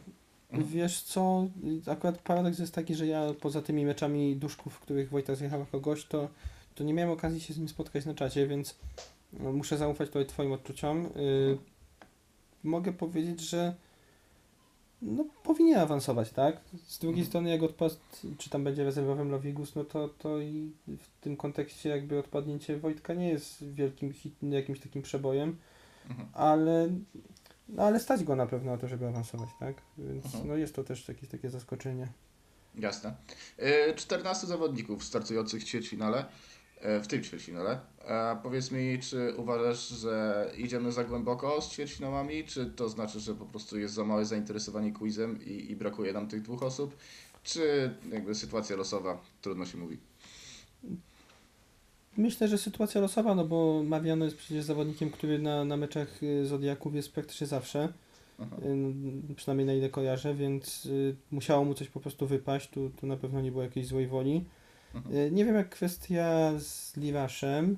Wiesz 0.53 1.01
co, 1.01 1.47
akurat 1.87 2.17
paradoks 2.21 2.59
jest 2.59 2.73
taki, 2.75 2.95
że 2.95 3.07
ja 3.07 3.33
poza 3.41 3.61
tymi 3.61 3.85
meczami 3.85 4.35
duszków, 4.35 4.73
w 4.73 4.79
których 4.79 5.09
Wojtek 5.09 5.35
zjechał 5.35 5.59
jako 5.59 5.79
gość, 5.79 6.07
to, 6.07 6.29
to 6.75 6.83
nie 6.83 6.93
miałem 6.93 7.11
okazji 7.13 7.41
się 7.41 7.53
z 7.53 7.57
nim 7.57 7.69
spotkać 7.69 8.05
na 8.05 8.13
czacie, 8.13 8.47
więc 8.47 8.75
no, 9.33 9.51
muszę 9.51 9.77
zaufać 9.77 10.07
tutaj 10.07 10.25
twoim 10.25 10.51
odczuciom. 10.51 11.05
Y, 11.05 11.57
mogę 12.63 12.93
powiedzieć, 12.93 13.39
że 13.41 13.75
no, 15.01 15.25
powinien 15.43 15.79
awansować, 15.79 16.29
tak? 16.31 16.61
Z 16.87 16.99
drugiej 16.99 17.19
Mhm. 17.21 17.27
strony, 17.27 17.49
jak 17.49 17.63
odpadł, 17.63 17.95
czy 18.37 18.49
tam 18.49 18.63
będzie 18.63 18.83
rezerwowym 18.83 19.31
Lowigus, 19.31 19.75
no 19.75 19.83
to, 19.83 20.07
to 20.09 20.39
i 20.39 20.71
w 20.87 21.21
tym 21.21 21.37
kontekście 21.37 21.89
jakby 21.89 22.19
odpadnięcie 22.19 22.77
Wojtka 22.77 23.13
nie 23.13 23.29
jest 23.29 23.71
wielkim 23.73 24.13
hit, 24.13 24.33
jakimś 24.43 24.79
takim 24.79 25.01
przebojem, 25.01 25.57
Mhm. 26.09 26.29
ale, 26.33 26.89
no, 27.69 27.83
ale 27.83 27.99
stać 27.99 28.23
go 28.23 28.35
na 28.35 28.45
pewno 28.45 28.71
na 28.71 28.77
to, 28.77 28.87
żeby 28.87 29.07
awansować, 29.07 29.49
tak? 29.59 29.81
Więc 29.97 30.25
Mhm. 30.25 30.47
no, 30.47 30.55
jest 30.55 30.75
to 30.75 30.83
też 30.83 31.07
jakieś 31.07 31.29
takie 31.29 31.49
zaskoczenie. 31.49 32.07
Jasne. 32.75 33.15
E, 33.57 33.93
14 33.95 34.47
zawodników 34.47 35.03
startujących 35.03 35.61
w 35.61 35.65
ćwierćfinale, 35.65 36.25
e, 36.81 36.99
w 36.99 37.07
tym 37.07 37.23
ćwierćfinale. 37.23 37.79
A 38.07 38.39
powiedz 38.43 38.71
mi, 38.71 38.99
czy 38.99 39.33
uważasz, 39.37 39.87
że 39.87 40.51
idziemy 40.57 40.91
za 40.91 41.03
głęboko 41.03 41.61
z 41.61 41.69
ćwierćfinałami, 41.69 42.43
czy 42.43 42.65
to 42.65 42.89
znaczy, 42.89 43.19
że 43.19 43.35
po 43.35 43.45
prostu 43.45 43.79
jest 43.79 43.93
za 43.93 44.03
małe 44.03 44.25
zainteresowanie 44.25 44.91
quizem 44.93 45.43
i, 45.45 45.71
i 45.71 45.75
brakuje 45.75 46.13
nam 46.13 46.27
tych 46.27 46.41
dwóch 46.41 46.63
osób, 46.63 46.95
czy 47.43 47.93
jakby 48.11 48.35
sytuacja 48.35 48.75
losowa, 48.75 49.21
trudno 49.41 49.65
się 49.65 49.77
mówi. 49.77 49.97
Myślę, 52.17 52.47
że 52.47 52.57
sytuacja 52.57 53.01
losowa, 53.01 53.35
no 53.35 53.45
bo 53.45 53.83
Mariano 53.83 54.25
jest 54.25 54.37
przecież 54.37 54.63
zawodnikiem, 54.63 55.09
który 55.09 55.39
na, 55.39 55.65
na 55.65 55.77
meczach 55.77 56.23
y, 56.23 56.45
Zodiaków 56.45 56.95
jest 56.95 57.13
praktycznie 57.13 57.47
zawsze, 57.47 57.93
Aha. 58.39 58.55
y, 58.65 58.75
no, 58.75 59.35
przynajmniej 59.35 59.67
na 59.67 59.73
ile 59.73 59.89
kojarzę, 59.89 60.35
więc 60.35 60.85
y, 60.85 61.15
musiało 61.31 61.65
mu 61.65 61.73
coś 61.73 61.87
po 61.89 61.99
prostu 61.99 62.27
wypaść, 62.27 62.69
tu, 62.69 62.89
tu 62.89 63.07
na 63.07 63.17
pewno 63.17 63.41
nie 63.41 63.51
było 63.51 63.63
jakiejś 63.63 63.87
złej 63.87 64.07
woli. 64.07 64.45
Y, 65.11 65.31
Nie 65.31 65.45
wiem 65.45 65.55
jak 65.55 65.69
kwestia 65.69 66.51
z 66.59 66.97
Liwaszem, 66.97 67.75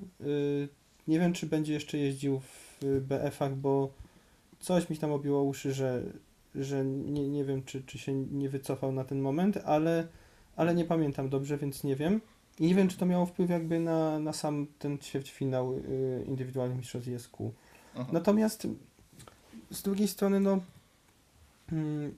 nie 1.08 1.20
wiem 1.20 1.32
czy 1.32 1.46
będzie 1.46 1.72
jeszcze 1.72 1.98
jeździł 1.98 2.40
w 2.40 2.78
BF-ach, 3.00 3.56
bo 3.56 3.92
coś 4.60 4.90
mi 4.90 4.96
tam 4.98 5.12
obiło 5.12 5.42
uszy, 5.42 5.72
że, 5.72 6.02
że 6.54 6.84
nie, 6.84 7.28
nie 7.28 7.44
wiem 7.44 7.62
czy, 7.64 7.82
czy 7.82 7.98
się 7.98 8.12
nie 8.14 8.48
wycofał 8.48 8.92
na 8.92 9.04
ten 9.04 9.20
moment, 9.20 9.56
ale, 9.64 10.06
ale 10.56 10.74
nie 10.74 10.84
pamiętam 10.84 11.28
dobrze, 11.28 11.58
więc 11.58 11.84
nie 11.84 11.96
wiem. 11.96 12.20
I 12.60 12.66
nie 12.66 12.74
wiem, 12.74 12.88
czy 12.88 12.98
to 12.98 13.06
miało 13.06 13.26
wpływ 13.26 13.50
jakby 13.50 13.80
na, 13.80 14.18
na 14.18 14.32
sam 14.32 14.66
ten 14.78 14.98
ćwierćfinał 14.98 15.74
y, 15.74 16.24
indywidualnych 16.28 16.78
mistrzostw 16.78 17.08
ISQ. 17.08 17.52
Aha. 17.94 18.10
Natomiast 18.12 18.66
z 19.70 19.82
drugiej 19.82 20.08
strony, 20.08 20.40
no 20.40 20.60
mm, 21.72 22.14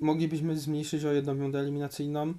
moglibyśmy 0.00 0.58
zmniejszyć 0.58 1.04
o 1.04 1.12
jedną 1.12 1.34
rundę 1.34 1.58
eliminacyjną. 1.58 2.34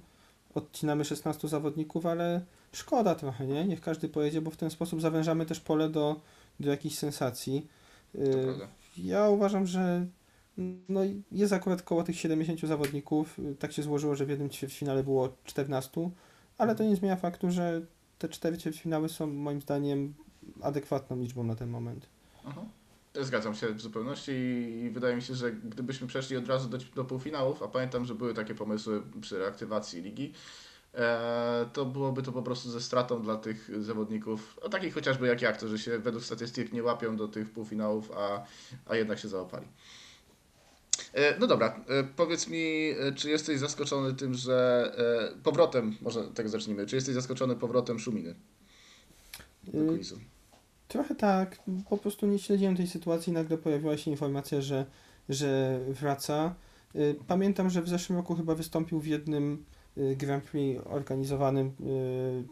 Odcinamy 0.54 1.04
16 1.04 1.48
zawodników, 1.48 2.06
ale 2.06 2.44
szkoda 2.72 3.14
trochę, 3.14 3.46
nie? 3.46 3.64
Niech 3.64 3.80
każdy 3.80 4.08
pojedzie, 4.08 4.40
bo 4.40 4.50
w 4.50 4.56
ten 4.56 4.70
sposób 4.70 5.00
zawężamy 5.00 5.46
też 5.46 5.60
pole 5.60 5.88
do, 5.88 6.20
do 6.60 6.70
jakichś 6.70 6.96
sensacji. 6.96 7.66
Y, 8.14 8.46
ja 8.96 9.28
uważam, 9.28 9.66
że 9.66 10.06
no, 10.88 11.00
jest 11.32 11.52
akurat 11.52 11.82
koło 11.82 12.02
tych 12.02 12.16
70 12.16 12.60
zawodników. 12.60 13.40
Tak 13.58 13.72
się 13.72 13.82
złożyło, 13.82 14.16
że 14.16 14.26
w 14.26 14.28
jednym 14.28 14.50
ćwierćfinale 14.50 15.04
było 15.04 15.36
14, 15.44 16.10
ale 16.60 16.74
to 16.74 16.84
nie 16.84 16.96
zmienia 16.96 17.16
faktu, 17.16 17.50
że 17.50 17.82
te 18.18 18.28
cztery 18.28 18.58
ćwierćfinały 18.58 19.08
są 19.08 19.26
moim 19.26 19.60
zdaniem 19.60 20.14
adekwatną 20.62 21.20
liczbą 21.20 21.44
na 21.44 21.54
ten 21.54 21.70
moment. 21.70 22.06
Aha. 22.44 22.64
Zgadzam 23.20 23.54
się 23.54 23.74
w 23.74 23.80
zupełności 23.80 24.32
i 24.84 24.90
wydaje 24.90 25.16
mi 25.16 25.22
się, 25.22 25.34
że 25.34 25.52
gdybyśmy 25.52 26.06
przeszli 26.06 26.36
od 26.36 26.48
razu 26.48 26.68
do, 26.68 26.78
do 26.94 27.04
półfinałów, 27.04 27.62
a 27.62 27.68
pamiętam, 27.68 28.04
że 28.04 28.14
były 28.14 28.34
takie 28.34 28.54
pomysły 28.54 29.02
przy 29.20 29.38
reaktywacji 29.38 30.02
ligi, 30.02 30.32
e, 30.94 31.66
to 31.72 31.84
byłoby 31.84 32.22
to 32.22 32.32
po 32.32 32.42
prostu 32.42 32.70
ze 32.70 32.80
stratą 32.80 33.22
dla 33.22 33.36
tych 33.36 33.82
zawodników, 33.82 34.58
a 34.66 34.68
takich 34.68 34.94
chociażby 34.94 35.26
jak 35.26 35.42
ja, 35.42 35.52
którzy 35.52 35.78
się 35.78 35.98
według 35.98 36.24
statystyk 36.24 36.72
nie 36.72 36.82
łapią 36.82 37.16
do 37.16 37.28
tych 37.28 37.50
półfinałów, 37.50 38.10
a, 38.16 38.44
a 38.86 38.96
jednak 38.96 39.18
się 39.18 39.28
załapali. 39.28 39.66
E, 41.14 41.38
No 41.38 41.46
dobra, 41.46 41.80
e, 41.88 42.04
powiedz 42.16 42.48
mi, 42.48 42.90
e, 43.00 43.12
czy 43.12 43.30
jesteś 43.30 43.58
zaskoczony 43.58 44.14
tym, 44.14 44.34
że 44.34 44.92
powrotem, 45.42 45.96
może 46.00 46.24
tak 46.34 46.48
zacznijmy, 46.48 46.86
czy 46.86 46.96
jesteś 46.96 47.14
zaskoczony 47.14 47.56
powrotem 47.56 47.98
Szuminy 47.98 48.34
do 49.64 49.92
Y, 49.92 49.96
quizu? 49.96 50.18
Trochę 50.88 51.14
tak, 51.14 51.62
po 51.90 51.98
prostu 51.98 52.26
nie 52.26 52.38
śledziłem 52.38 52.76
tej 52.76 52.86
sytuacji, 52.86 53.32
nagle 53.32 53.58
pojawiła 53.58 53.96
się 53.96 54.10
informacja, 54.10 54.60
że, 54.60 54.86
że 55.28 55.80
wraca. 55.88 56.54
Y, 56.96 57.16
Pamiętam, 57.26 57.70
że 57.70 57.82
w 57.82 57.88
zeszłym 57.88 58.18
roku 58.18 58.34
chyba 58.34 58.54
wystąpił 58.54 59.00
w 59.00 59.06
jednym 59.06 59.64
y, 59.98 60.16
Grand 60.16 60.44
Prix 60.44 60.82
organizowanym, 60.86 61.72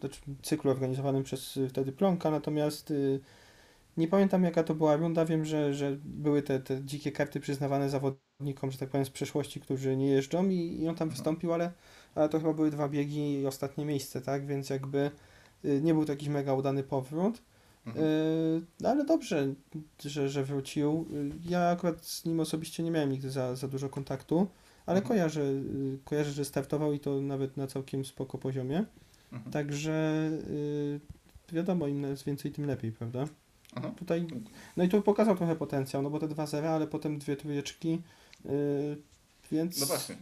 znaczy 0.00 0.20
cyklu 0.42 0.70
organizowanym 0.70 1.22
przez 1.22 1.58
wtedy 1.68 1.92
Plonka, 1.92 2.30
natomiast 2.30 2.92
nie 3.98 4.08
pamiętam 4.08 4.44
jaka 4.44 4.62
to 4.62 4.74
była 4.74 4.96
runda, 4.96 5.24
wiem, 5.24 5.44
że, 5.44 5.74
że 5.74 5.96
były 6.04 6.42
te, 6.42 6.60
te 6.60 6.84
dzikie 6.84 7.12
karty 7.12 7.40
przyznawane 7.40 7.90
zawodnikom, 7.90 8.70
że 8.70 8.78
tak 8.78 8.88
powiem 8.88 9.04
z 9.04 9.10
przeszłości, 9.10 9.60
którzy 9.60 9.96
nie 9.96 10.08
jeżdżą 10.08 10.48
i, 10.48 10.80
i 10.82 10.88
on 10.88 10.94
tam 10.94 11.08
wystąpił, 11.10 11.52
ale, 11.52 11.72
ale 12.14 12.28
to 12.28 12.38
chyba 12.38 12.52
były 12.52 12.70
dwa 12.70 12.88
biegi 12.88 13.40
i 13.40 13.46
ostatnie 13.46 13.84
miejsce, 13.84 14.20
tak, 14.20 14.46
więc 14.46 14.70
jakby 14.70 15.10
y, 15.64 15.80
nie 15.82 15.94
był 15.94 16.04
to 16.04 16.12
jakiś 16.12 16.28
mega 16.28 16.54
udany 16.54 16.82
powrót. 16.82 17.42
Mhm. 17.86 18.06
Yy, 18.80 18.88
ale 18.88 19.04
dobrze, 19.04 19.54
że, 20.00 20.28
że 20.28 20.44
wrócił. 20.44 21.06
Yy, 21.10 21.30
Ja 21.50 21.68
akurat 21.68 22.06
z 22.06 22.24
nim 22.24 22.40
osobiście 22.40 22.82
nie 22.82 22.90
miałem 22.90 23.10
nigdy 23.10 23.30
za, 23.30 23.56
za 23.56 23.68
dużo 23.68 23.88
kontaktu, 23.88 24.46
ale 24.86 24.98
Mhm. 24.98 25.08
kojarzę, 25.08 25.44
yy, 25.44 25.98
kojarzę, 26.04 26.30
że 26.30 26.44
startował 26.44 26.92
i 26.92 27.00
to 27.00 27.20
nawet 27.20 27.56
na 27.56 27.66
całkiem 27.66 28.04
spoko 28.04 28.38
poziomie. 28.38 28.84
Mhm. 29.32 29.52
Także 29.52 30.30
yy, 30.50 31.00
wiadomo, 31.52 31.86
im 31.86 32.06
więcej, 32.26 32.52
tym 32.52 32.66
lepiej, 32.66 32.92
prawda? 32.92 33.24
Aha. 33.74 33.92
Tutaj, 33.96 34.26
no 34.76 34.84
i 34.84 34.88
tu 34.88 35.02
pokazał 35.02 35.36
trochę 35.36 35.56
potencjał, 35.56 36.02
no 36.02 36.10
bo 36.10 36.18
te 36.18 36.28
dwa 36.28 36.46
zera, 36.46 36.70
ale 36.70 36.86
potem 36.86 37.18
dwie 37.18 37.36
trójeczki, 37.36 38.02
yy, 38.44 38.50
więc, 39.52 39.80
No 39.80 39.86
właśnie. 39.86 40.16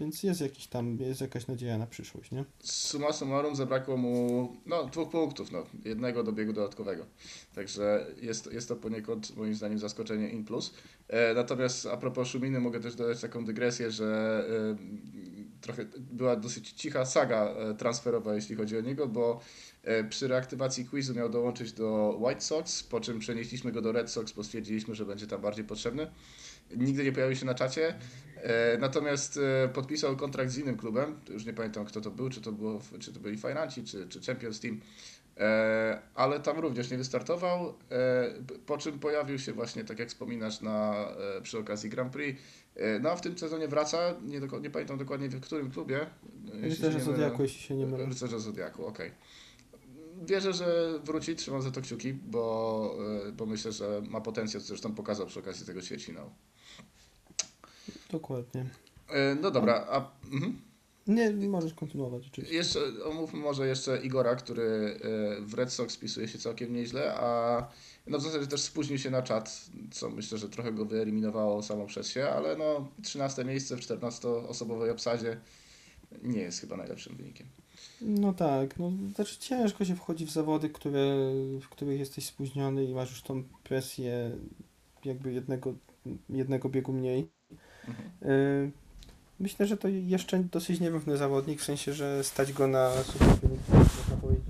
więc 0.00 0.22
jest 0.22 0.40
jakiś 0.40 0.66
tam, 0.66 0.96
jest 1.00 1.20
jakaś 1.20 1.46
nadzieja 1.46 1.78
na 1.78 1.86
przyszłość, 1.86 2.30
nie? 2.30 2.44
Summa 2.60 3.12
summarum 3.12 3.56
zabrakło 3.56 3.96
mu 3.96 4.56
no, 4.66 4.84
dwóch 4.84 5.10
punktów, 5.10 5.52
no, 5.52 5.66
jednego 5.84 6.22
do 6.22 6.32
biegu 6.32 6.52
dodatkowego. 6.52 7.06
Także 7.54 8.06
jest, 8.22 8.52
jest 8.52 8.68
to 8.68 8.76
poniekąd 8.76 9.36
moim 9.36 9.54
zdaniem 9.54 9.78
zaskoczenie 9.78 10.28
in 10.28 10.44
plus. 10.44 10.74
E, 11.08 11.34
natomiast 11.34 11.86
a 11.86 11.96
propos 11.96 12.28
Szuminy 12.28 12.60
mogę 12.60 12.80
też 12.80 12.94
dodać 12.94 13.20
taką 13.20 13.44
dygresję, 13.44 13.90
że 13.90 14.44
e, 14.72 14.76
trochę 15.64 15.84
była 15.98 16.36
dosyć 16.36 16.72
cicha 16.72 17.04
saga 17.04 17.44
e, 17.44 17.74
transferowa, 17.74 18.34
jeśli 18.34 18.56
chodzi 18.56 18.78
o 18.78 18.80
niego, 18.80 19.08
bo 19.08 19.40
e, 19.82 20.04
przy 20.04 20.28
reaktywacji 20.28 20.84
quizu 20.84 21.14
miał 21.14 21.28
dołączyć 21.28 21.72
do 21.72 22.18
White 22.20 22.40
Sox, 22.40 22.82
po 22.82 23.00
czym 23.00 23.18
przenieśliśmy 23.18 23.72
go 23.72 23.82
do 23.82 23.92
Red 23.92 24.10
Sox, 24.10 24.32
bo 24.32 24.44
stwierdziliśmy, 24.44 24.94
że 24.94 25.06
będzie 25.06 25.26
tam 25.26 25.40
bardziej 25.40 25.64
potrzebny. 25.64 26.10
Nigdy 26.76 27.04
nie 27.04 27.12
pojawił 27.12 27.36
się 27.36 27.46
na 27.46 27.54
czacie. 27.54 27.94
E, 28.36 28.78
Natomiast 28.78 29.40
podpisał 29.74 30.16
kontrakt 30.16 30.50
z 30.50 30.58
innym 30.58 30.76
klubem, 30.76 31.20
już 31.28 31.46
nie 31.46 31.52
pamiętam 31.52 31.84
kto 31.84 32.00
to 32.00 32.10
był, 32.10 32.28
czy 32.28 32.40
to, 32.40 32.52
było, 32.52 32.80
czy 33.00 33.12
to 33.12 33.20
byli 33.20 33.38
Financi, 33.38 33.84
czy, 33.84 34.08
czy 34.08 34.20
Champions 34.20 34.60
Team, 34.60 34.80
ale 36.14 36.40
tam 36.40 36.58
również 36.58 36.90
nie 36.90 36.98
wystartował, 36.98 37.74
e, 37.90 38.34
po 38.66 38.78
czym 38.78 38.98
pojawił 38.98 39.38
się 39.38 39.52
właśnie, 39.52 39.84
tak 39.84 39.98
jak 39.98 40.08
wspominasz, 40.08 40.60
na, 40.60 40.94
e, 41.36 41.40
przy 41.42 41.58
okazji 41.58 41.90
Grand 41.90 42.12
Prix. 42.12 42.40
E, 42.76 42.98
No 42.98 43.10
a 43.10 43.16
w 43.16 43.20
tym 43.20 43.38
sezonie 43.38 43.68
wraca, 43.68 44.14
nie, 44.22 44.40
doko- 44.40 44.60
nie 44.62 44.70
pamiętam 44.70 44.98
dokładnie 44.98 45.28
w 45.28 45.40
którym 45.40 45.70
klubie. 45.70 46.00
e, 46.52 46.56
mylę. 46.56 47.00
Zodiaku, 47.00 47.42
jeśli 47.42 47.60
się 47.60 47.74
nie 47.76 47.86
mylę. 47.86 48.06
Rycerze 48.06 48.40
Zodiaku, 48.40 48.86
okej. 48.86 49.10
Wierzę, 50.26 50.52
że 50.52 50.98
wróci, 51.04 51.36
trzymam 51.36 51.62
za 51.62 51.70
to 51.70 51.80
kciuki, 51.80 52.12
bo, 52.14 52.94
e, 53.28 53.32
bo 53.32 53.46
myślę, 53.46 53.72
że 53.72 54.02
ma 54.10 54.20
potencjał, 54.20 54.60
co 54.62 54.66
zresztą 54.68 54.94
pokazał 54.94 55.26
przy 55.26 55.38
okazji 55.40 55.66
tego 55.66 55.82
ćwierćfinału. 55.82 56.30
Dokładnie. 58.10 58.66
E, 59.08 59.34
No 59.34 59.50
dobra, 59.50 59.86
a 59.90 60.10
mhm. 60.32 60.60
Nie, 61.06 61.30
możesz 61.30 61.74
kontynuować 61.74 62.26
oczywiście. 62.26 62.56
jeszcze 62.56 62.80
omówmy 63.04 63.40
może 63.40 63.66
jeszcze 63.66 64.00
Igora, 64.02 64.36
który 64.36 64.62
e, 64.62 65.40
w 65.40 65.54
Red 65.54 65.72
Sox 65.72 65.94
spisuje 65.94 66.28
się 66.28 66.38
całkiem 66.38 66.72
nieźle, 66.72 67.14
a 67.14 67.58
no 68.06 68.18
w 68.18 68.22
zasadzie 68.22 68.46
też 68.46 68.60
spóźnił 68.60 68.98
się 68.98 69.10
na 69.10 69.22
czat, 69.22 69.70
co 69.90 70.10
myślę, 70.10 70.38
że 70.38 70.48
trochę 70.48 70.72
go 70.72 70.84
wyeliminowało 70.84 71.62
samo 71.62 71.86
przez 71.86 72.08
się, 72.08 72.28
ale 72.28 72.56
no 72.56 72.88
13 73.02 73.44
miejsce 73.44 73.76
w 73.76 73.80
14-osobowej 73.80 74.90
obsadzie 74.90 75.40
nie 76.22 76.40
jest 76.40 76.60
chyba 76.60 76.76
najlepszym 76.76 77.16
wynikiem. 77.16 77.46
No 78.00 78.32
tak, 78.32 78.78
no 78.78 78.92
znaczy 79.14 79.38
ciężko 79.38 79.84
się 79.84 79.96
wchodzi 79.96 80.26
w 80.26 80.30
zawody, 80.30 80.70
które, 80.70 81.16
w 81.60 81.68
których 81.68 81.98
jesteś 81.98 82.26
spóźniony 82.26 82.84
i 82.84 82.94
masz 82.94 83.10
już 83.10 83.22
tą 83.22 83.44
presję 83.64 84.38
jakby 85.04 85.32
jednego, 85.32 85.74
jednego 86.28 86.68
biegu 86.68 86.92
mniej. 86.92 87.28
Mhm. 87.88 88.30
Y, 88.30 88.83
Myślę, 89.44 89.66
że 89.66 89.76
to 89.76 89.88
jeszcze 89.88 90.38
dosyć 90.38 90.80
nierówny 90.80 91.16
zawodnik, 91.16 91.60
w 91.60 91.64
sensie, 91.64 91.92
że 91.92 92.24
stać 92.24 92.52
go 92.52 92.66
na 92.66 92.90
super 93.02 93.28
wynik, 93.28 93.60
można 93.68 94.16
powiedzieć, 94.16 94.44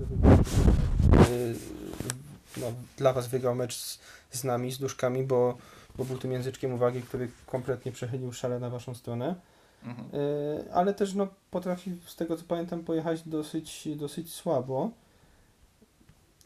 no, 2.57 2.67
dla 2.97 3.13
Was 3.13 3.27
wygrał 3.27 3.55
mecz 3.55 3.75
z, 3.75 3.99
z 4.31 4.43
nami, 4.43 4.71
z 4.71 4.77
duszkami, 4.77 5.23
bo 5.23 5.57
bo 5.97 6.05
był 6.05 6.17
tym 6.17 6.31
języczkiem 6.31 6.73
uwagi, 6.73 7.01
który 7.01 7.29
kompletnie 7.45 7.91
przechylił 7.91 8.33
szale 8.33 8.59
na 8.59 8.69
waszą 8.69 8.95
stronę. 8.95 9.35
Mhm. 9.83 10.07
E, 10.13 10.73
ale 10.73 10.93
też 10.93 11.13
no, 11.13 11.27
potrafi, 11.51 11.91
z 12.05 12.15
tego 12.15 12.37
co 12.37 12.43
pamiętam, 12.47 12.83
pojechać 12.83 13.21
dosyć, 13.25 13.87
dosyć 13.95 14.33
słabo. 14.33 14.91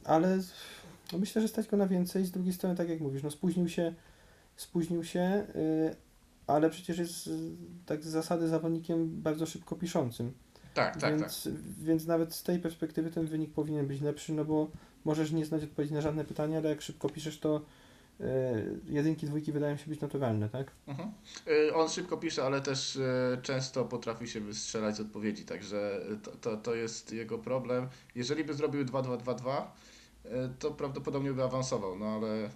Ale 0.06 0.38
no, 1.14 1.20
myślę, 1.20 1.42
że 1.42 1.48
stać 1.48 1.68
go 1.68 1.78
na 1.78 1.88
więcej. 1.88 2.26
Z 2.26 2.32
drugiej 2.32 2.54
strony, 2.54 2.76
tak 2.76 2.90
jak 2.90 3.00
mówisz, 3.00 3.24
no, 3.24 3.32
spóźnił 3.32 3.70
się, 3.70 3.94
spóźnił 4.56 5.04
się, 5.04 5.46
y, 5.56 6.09
ale 6.50 6.70
przecież 6.70 6.98
jest 6.98 7.28
y, 7.28 7.32
tak 7.86 8.04
z 8.04 8.08
zasady 8.08 8.48
zawodnikiem 8.48 9.22
bardzo 9.22 9.46
szybko 9.46 9.76
piszącym. 9.76 10.34
Tak, 10.74 10.94
tak, 10.94 11.02
tak. 11.02 11.20
więc, 11.20 11.50
więc 11.82 12.06
nawet 12.06 12.34
z 12.34 12.44
tej 12.44 12.60
perspektywy 12.60 13.12
ten 13.12 13.26
wynik 13.26 13.54
powinien 13.54 13.88
być 13.88 14.02
lepszy, 14.02 14.34
no 14.34 14.46
bo 14.46 14.72
możesz 15.06 15.32
nie 15.32 15.46
znać 15.46 15.64
odpowiedzi 15.64 15.94
na 15.94 16.02
żadne 16.02 16.26
pytania, 16.26 16.58
ale 16.58 16.70
jak 16.70 16.82
szybko 16.82 17.10
piszesz, 17.10 17.40
to 17.40 17.62
y, 18.22 18.24
jedynki, 18.86 19.26
dwójki 19.26 19.52
wydają 19.52 19.78
się 19.78 19.90
być 19.90 20.02
naturalne, 20.02 20.50
tak? 20.50 20.72
Mhm. 20.88 21.12
Y, 21.48 21.76
On 21.76 21.90
szybko 21.90 22.18
pisze, 22.18 22.44
ale 22.44 22.62
też 22.62 22.96
y, 22.96 23.38
często 23.42 23.86
potrafi 23.86 24.28
się 24.28 24.40
wystrzelać 24.40 24.96
z 24.96 25.00
odpowiedzi, 25.00 25.46
także 25.46 26.02
to, 26.24 26.32
to, 26.32 26.58
to 26.58 26.76
jest 26.76 27.14
jego 27.14 27.38
problem. 27.38 27.88
Jeżeli 28.16 28.44
by 28.44 28.54
zrobił 28.54 28.86
2-2-2-2, 28.86 29.62
y, 29.62 29.66
to 30.60 30.72
prawdopodobnie 30.72 31.32
by 31.32 31.44
awansował, 31.44 32.00
no 32.00 32.06
ale 32.06 32.46
e, 32.46 32.50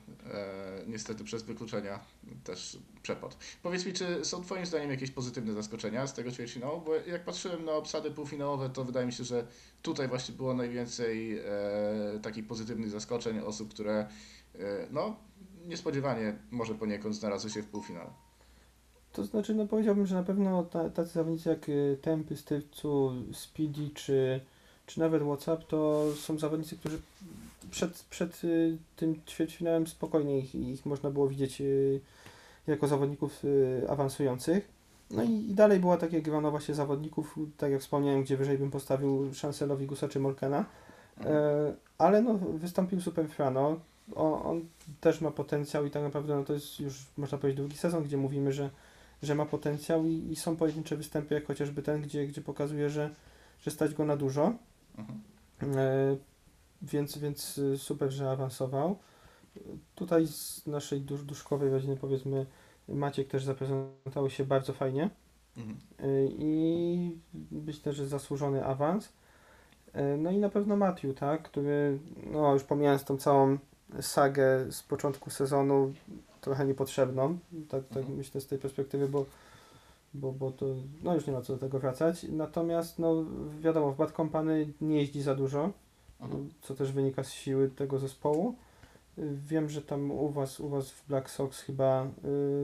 niestety 0.88 1.23
przez 1.23 1.43
wykluczenia 1.43 1.99
też 2.43 2.78
przepadł. 3.02 3.36
Powiedz 3.63 3.86
mi, 3.86 3.93
czy 3.93 4.26
są 4.26 4.43
Twoim 4.43 4.65
zdaniem 4.65 4.91
jakieś 4.91 5.12
pozytywne 5.12 5.54
zaskoczenia 5.54 6.08
z 6.08 6.13
tego 6.13 6.32
ćwierćfinału? 6.32 6.82
Bo 6.82 6.95
jak 6.95 7.26
patrzyłem 7.26 7.65
na 7.65 7.71
obsady 7.71 8.12
półfinałowe, 8.12 8.69
to 8.69 8.84
wydaje 8.84 9.06
mi 9.06 9.13
się, 9.13 9.23
że 9.23 9.47
tutaj 9.82 10.08
właśnie 10.08 10.36
było 10.36 10.54
najwięcej 10.54 11.38
e, 11.38 11.43
takich 12.21 12.47
pozytywnych 12.47 12.89
zaskoczeń, 12.89 13.39
osób, 13.39 13.73
które 13.73 14.08
e, 14.56 14.88
no, 14.91 15.15
niespodziewanie 15.67 16.38
może 16.52 16.76
poniekąd 16.76 17.15
znalazły 17.15 17.49
się 17.49 17.62
w 17.62 17.67
półfinale. 17.67 18.10
To 19.13 19.23
znaczy, 19.23 19.56
no 19.56 19.67
powiedziałbym, 19.67 20.06
że 20.06 20.15
na 20.15 20.23
pewno 20.23 20.63
ta, 20.63 20.89
tacy 20.89 21.12
zawodnicy 21.12 21.49
jak 21.49 21.69
y, 21.69 21.97
Tempy, 22.02 22.38
Stywcu, 22.38 23.12
Speedy 23.34 23.89
czy, 23.93 24.41
czy 24.86 24.99
nawet 24.99 25.23
WhatsApp 25.23 25.67
to 25.67 26.06
są 26.15 26.39
zawodnicy, 26.39 26.78
którzy 26.78 27.02
przed, 27.71 28.04
przed 28.10 28.43
y, 28.43 28.78
tym 28.95 29.21
ćwierćfinałem 29.26 29.88
spokojnie 29.88 30.39
ich, 30.39 30.56
ich 30.56 30.86
można 30.86 31.10
było 31.12 31.28
widzieć 31.28 31.62
y, 31.62 32.02
jako 32.67 32.88
zawodników 32.88 33.45
y, 33.45 33.86
awansujących. 33.89 34.67
No 35.12 35.23
i, 35.23 35.32
i 35.32 35.54
dalej 35.54 35.80
była 35.80 35.97
takie 35.97 36.21
grono 36.21 36.52
właśnie 36.52 36.76
zawodników, 36.76 37.39
tak 37.58 37.71
jak 37.71 37.82
wspomniałem, 37.82 38.23
gdzie 38.23 38.38
wyżej 38.38 38.58
bym 38.58 38.71
postawił 38.71 39.32
Chancelowi 39.41 39.88
Gusa 39.88 40.08
czy 40.08 40.19
Molkena. 40.19 40.65
E, 41.21 41.73
ale 41.97 42.21
no, 42.21 42.34
wystąpił 42.38 43.02
Super 43.02 43.28
Frano. 43.30 43.80
On, 44.15 44.34
on 44.43 44.62
też 45.02 45.21
ma 45.21 45.32
potencjał 45.32 45.86
i 45.86 45.91
tak 45.91 46.04
naprawdę 46.04 46.36
no, 46.36 46.43
to 46.43 46.54
jest 46.54 46.80
już, 46.80 47.06
można 47.17 47.38
powiedzieć, 47.38 47.58
drugi 47.58 47.78
sezon, 47.78 48.04
gdzie 48.04 48.17
mówimy, 48.17 48.54
że, 48.54 48.69
że 49.23 49.36
ma 49.36 49.45
potencjał 49.45 50.06
i, 50.06 50.28
i 50.32 50.36
są 50.36 50.56
pojedyncze 50.56 50.97
występy, 50.97 51.36
jak 51.36 51.45
chociażby 51.45 51.82
ten, 51.82 52.02
gdzie, 52.02 52.28
gdzie 52.28 52.41
pokazuje, 52.41 52.89
że, 52.89 53.10
że 53.62 53.71
stać 53.71 53.93
go 53.93 54.06
na 54.06 54.17
dużo. 54.17 54.54
Mhm. 54.97 55.21
Więc, 56.83 57.17
więc 57.17 57.57
y, 57.57 57.77
super, 57.77 58.11
że 58.11 58.31
awansował. 58.31 58.97
Tutaj 59.95 60.27
z 60.27 60.67
naszej 60.67 61.01
dusz, 61.01 61.23
duszkowej 61.23 61.69
rodziny 61.69 61.97
powiedzmy 61.97 62.45
Maciek 62.87 63.27
też 63.27 63.43
zaprezentował 63.45 64.29
się 64.29 64.45
bardzo 64.45 64.73
fajnie 64.73 65.09
Mhm. 65.57 65.77
y, 65.99 66.29
i 66.37 67.17
myślę, 67.51 67.93
że 67.93 68.07
zasłużony 68.07 68.65
awans. 68.65 69.05
Y, 69.95 70.17
No 70.17 70.31
i 70.31 70.37
na 70.37 70.49
pewno 70.49 70.77
Matthew, 70.77 71.15
tak, 71.15 71.43
który, 71.43 71.99
no 72.31 72.53
już 72.53 72.63
pomijając 72.63 73.03
tą 73.03 73.17
całą 73.17 73.57
sagę 74.01 74.71
z 74.71 74.83
początku 74.83 75.29
sezonu, 75.29 75.93
trochę 76.41 76.65
niepotrzebną, 76.65 77.37
tak, 77.69 77.87
tak 77.87 77.97
Mhm. 77.97 78.17
myślę 78.17 78.41
z 78.41 78.47
tej 78.47 78.59
perspektywy, 78.59 79.07
bo, 79.09 79.25
bo, 80.13 80.31
bo 80.31 80.51
to, 80.51 80.65
no 81.03 81.15
już 81.15 81.27
nie 81.27 81.33
ma 81.33 81.41
co 81.41 81.53
do 81.53 81.59
tego 81.59 81.79
wracać. 81.79 82.23
Natomiast, 82.29 82.99
no 82.99 83.25
wiadomo, 83.61 83.91
w 83.91 83.97
Bad 83.97 84.11
Company 84.11 84.73
nie 84.81 84.97
jeździ 84.97 85.21
za 85.21 85.35
dużo, 85.35 85.71
Mhm. 86.23 86.49
co 86.62 86.75
też 86.75 86.91
wynika 86.91 87.23
z 87.23 87.31
siły 87.31 87.69
tego 87.69 87.99
zespołu. 87.99 88.55
Y, 89.17 89.38
Wiem, 89.47 89.69
że 89.69 89.81
tam 89.81 90.12
u 90.12 90.29
was, 90.29 90.59
u 90.59 90.69
was 90.69 90.91
w 90.91 91.07
Black 91.07 91.29
Sox 91.29 91.59
chyba 91.59 92.05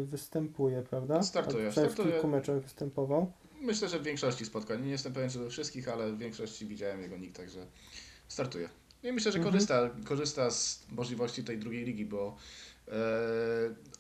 y, 0.01 0.05
występuje, 0.05 0.81
prawda? 0.89 1.23
Startuje, 1.23 1.71
startuje. 1.71 2.09
W 2.09 2.11
kilku 2.11 2.27
meczach 2.27 2.61
występował. 2.61 3.31
Myślę, 3.61 3.89
że 3.89 3.99
w 3.99 4.03
większości 4.03 4.45
spotkań. 4.45 4.83
Nie 4.83 4.91
jestem 4.91 5.13
pewien, 5.13 5.29
czy 5.29 5.39
we 5.39 5.49
wszystkich, 5.49 5.87
ale 5.89 6.11
w 6.11 6.17
większości 6.17 6.65
widziałem 6.65 7.01
jego 7.01 7.17
nick, 7.17 7.37
także 7.37 7.65
startuje. 8.27 8.69
I 9.03 9.11
myślę, 9.11 9.31
że 9.31 9.37
Mhm. 9.37 9.53
korzysta, 9.53 9.89
korzysta 10.05 10.51
z 10.51 10.87
możliwości 10.91 11.43
tej 11.43 11.57
drugiej 11.57 11.85
ligi, 11.85 12.05
bo 12.05 12.35
e, 12.87 12.91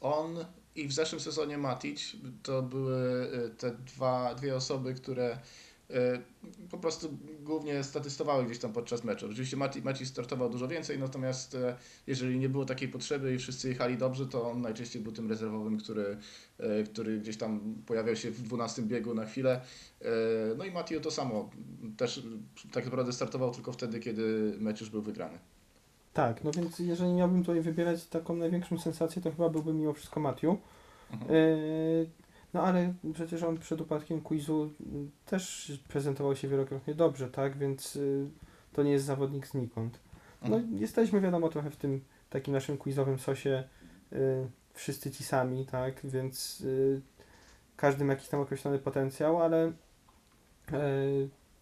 on 0.01 0.45
i 0.75 0.87
w 0.87 0.93
zeszłym 0.93 1.21
sezonie 1.21 1.57
Matic 1.57 2.15
to 2.43 2.61
były 2.61 3.29
e, 3.45 3.49
te 3.49 3.71
dwa, 3.71 4.35
dwie 4.35 4.55
osoby, 4.55 4.93
które 4.93 5.39
po 6.71 6.77
prostu 6.77 7.17
głównie 7.43 7.83
statystowały 7.83 8.45
gdzieś 8.45 8.59
tam 8.59 8.73
podczas 8.73 9.03
meczu. 9.03 9.25
Oczywiście 9.25 9.57
Matic, 9.57 9.85
Matic 9.85 10.07
startował 10.07 10.49
dużo 10.49 10.67
więcej, 10.67 10.99
natomiast 10.99 11.55
e, 11.55 11.75
jeżeli 12.07 12.39
nie 12.39 12.49
było 12.49 12.65
takiej 12.65 12.89
potrzeby 12.89 13.33
i 13.33 13.37
wszyscy 13.37 13.69
jechali 13.69 13.97
dobrze, 13.97 14.27
to 14.27 14.51
on 14.51 14.61
najczęściej 14.61 15.01
był 15.01 15.11
tym 15.11 15.29
rezerwowym, 15.29 15.77
który, 15.77 16.17
e, 16.59 16.83
który 16.83 17.19
gdzieś 17.19 17.37
tam 17.37 17.75
pojawiał 17.85 18.15
się 18.15 18.31
w 18.31 18.41
12 18.41 18.81
biegu 18.81 19.13
na 19.13 19.25
chwilę. 19.25 19.61
E, 20.01 20.05
No 20.57 20.65
i 20.65 20.71
Matthew 20.71 21.01
to 21.01 21.11
samo. 21.11 21.49
Też 21.97 22.23
tak 22.71 22.85
naprawdę 22.85 23.13
startował 23.13 23.51
tylko 23.51 23.71
wtedy, 23.71 23.99
kiedy 23.99 24.53
mecz 24.59 24.81
już 24.81 24.89
był 24.89 25.01
wygrany. 25.01 25.39
Tak, 26.13 26.43
no 26.43 26.51
więc 26.51 26.79
jeżeli 26.79 27.13
miałbym 27.13 27.43
tutaj 27.43 27.61
wybierać 27.61 28.05
taką 28.05 28.35
największą 28.35 28.79
sensację, 28.79 29.21
to 29.21 29.31
chyba 29.31 29.49
byłby 29.49 29.73
mimo 29.73 29.93
wszystko 29.93 30.19
Matthew. 30.19 30.55
Mhm. 31.11 31.31
No 32.53 32.61
ale 32.63 32.93
przecież 33.13 33.43
on 33.43 33.57
przed 33.57 33.81
upadkiem 33.81 34.21
quizu 34.21 34.69
też 35.25 35.71
prezentował 35.87 36.35
się 36.35 36.47
wielokrotnie 36.47 36.95
dobrze, 36.95 37.29
tak? 37.29 37.57
Więc 37.57 37.95
y, 37.95 38.29
to 38.73 38.83
nie 38.83 38.91
jest 38.91 39.05
zawodnik 39.05 39.47
znikąd. 39.47 39.99
No 40.41 40.55
Mhm. 40.55 40.77
jesteśmy 40.77 41.21
wiadomo 41.21 41.49
trochę 41.49 41.69
w 41.69 41.75
tym 41.75 42.01
takim 42.29 42.53
naszym 42.53 42.77
quizowym 42.77 43.19
sosie 43.19 43.63
y, 44.13 44.47
wszyscy 44.73 45.11
ci 45.11 45.23
sami, 45.23 45.65
tak? 45.65 46.01
Więc 46.03 46.61
y, 46.61 47.01
każdy 47.77 48.05
ma 48.05 48.13
jakiś 48.13 48.27
tam 48.29 48.39
określony 48.39 48.79
potencjał, 48.79 49.41
ale 49.43 49.67
y, 49.67 49.71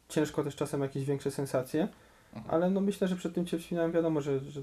ciężko 0.10 0.43
też 0.43 0.56
czasem 0.56 0.82
jakieś 0.82 1.06
większe 1.06 1.32
sensacje. 1.32 1.88
Mhm. 2.34 2.56
Ale 2.56 2.69
no 2.69 2.82
myślę, 2.82 3.08
że 3.08 3.15
przed 3.15 3.34
tym 3.36 3.45
ćwierćfinałem 3.45 3.91
wiadomo, 3.91 4.21
że, 4.21 4.39
że 4.39 4.62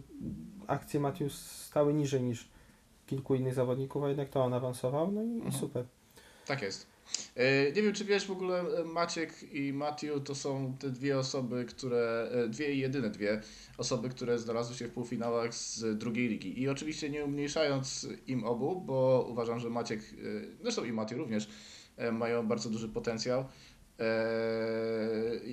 akcje 0.67 1.01
Matthews 1.01 1.35
stały 1.51 1.95
niżej 1.95 2.23
niż 2.23 2.49
kilku 3.07 3.35
innych 3.35 3.55
zawodników, 3.55 4.05
a 4.05 4.09
jednak 4.09 4.29
to 4.29 4.45
on 4.45 4.55
awansował, 4.55 5.13
no 5.13 5.23
i, 5.23 5.29
i 5.29 5.35
Mhm. 5.35 5.53
super. 5.53 5.85
Tak 6.47 6.63
jest. 6.63 6.87
E, 7.37 7.73
Nie 7.73 7.83
wiem, 7.83 7.93
czy 7.93 8.05
wiesz 8.05 8.27
w 8.27 8.31
ogóle, 8.31 8.61
e, 8.61 8.85
Maciek 8.85 9.53
i 9.53 9.73
Matthew 9.73 10.25
to 10.25 10.35
są 10.35 10.77
te 10.81 10.91
dwie 10.91 11.19
osoby, 11.19 11.65
które, 11.65 12.29
e, 12.33 12.49
dwie 12.49 12.75
i 12.75 12.79
jedyne 12.79 13.11
dwie 13.11 13.41
osoby, 13.79 14.09
które 14.09 14.39
znalazły 14.39 14.77
się 14.77 14.89
w 14.89 14.91
półfinałach 14.91 15.55
z 15.55 15.99
drugiej 15.99 16.29
ligi. 16.29 16.63
I 16.63 16.69
oczywiście 16.69 17.11
nie 17.11 17.25
umniejszając 17.25 18.09
im 18.27 18.45
obu, 18.45 18.81
bo 18.81 19.27
uważam, 19.31 19.61
że 19.61 19.71
Maciek, 19.71 20.01
zresztą 20.63 20.85
i 20.85 20.93
Matthew 20.93 21.19
również, 21.19 21.49
mają 22.13 22.47
bardzo 22.47 22.71
duży 22.71 22.89
potencjał. 22.89 23.45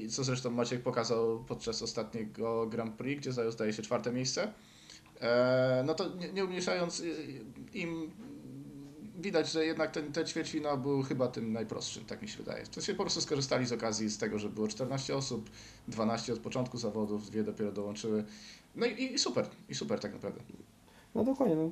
Co 0.09 0.23
zresztą 0.23 0.49
Maciek 0.49 0.81
pokazał 0.81 1.43
podczas 1.47 1.81
ostatniego 1.81 2.67
Grand 2.67 2.95
Prix, 2.95 3.21
gdzie 3.21 3.31
zajął 3.31 3.51
zdaje 3.51 3.73
się 3.73 3.81
czwarte 3.81 4.11
miejsce. 4.11 4.53
No 5.85 5.93
to 5.93 6.15
nie, 6.15 6.33
nie 6.33 6.45
umniejszając 6.45 7.03
im, 7.73 8.11
widać, 9.21 9.51
że 9.51 9.65
jednak 9.65 9.91
ten, 9.91 10.11
ten 10.13 10.27
ćwierćfinał 10.27 10.77
był 10.77 11.03
chyba 11.03 11.27
tym 11.27 11.53
najprostszym, 11.53 12.05
tak 12.05 12.21
mi 12.21 12.27
się 12.29 12.37
wydaje. 12.37 12.65
To 12.67 12.81
się 12.81 12.93
po 12.93 13.03
prostu 13.03 13.21
skorzystali 13.21 13.65
z 13.65 13.71
okazji 13.71 14.09
z 14.09 14.17
tego, 14.17 14.39
że 14.39 14.49
było 14.49 14.67
14 14.67 15.15
osób, 15.15 15.49
12 15.87 16.33
od 16.33 16.39
początku 16.39 16.77
zawodów, 16.77 17.29
dwie 17.29 17.43
dopiero 17.43 17.71
dołączyły. 17.71 18.23
No 18.75 18.85
i, 18.85 19.03
i 19.13 19.19
super, 19.19 19.45
i 19.69 19.75
super 19.75 19.99
tak 19.99 20.13
naprawdę. 20.13 20.41
No 21.15 21.23
dokładnie, 21.23 21.55
no, 21.55 21.69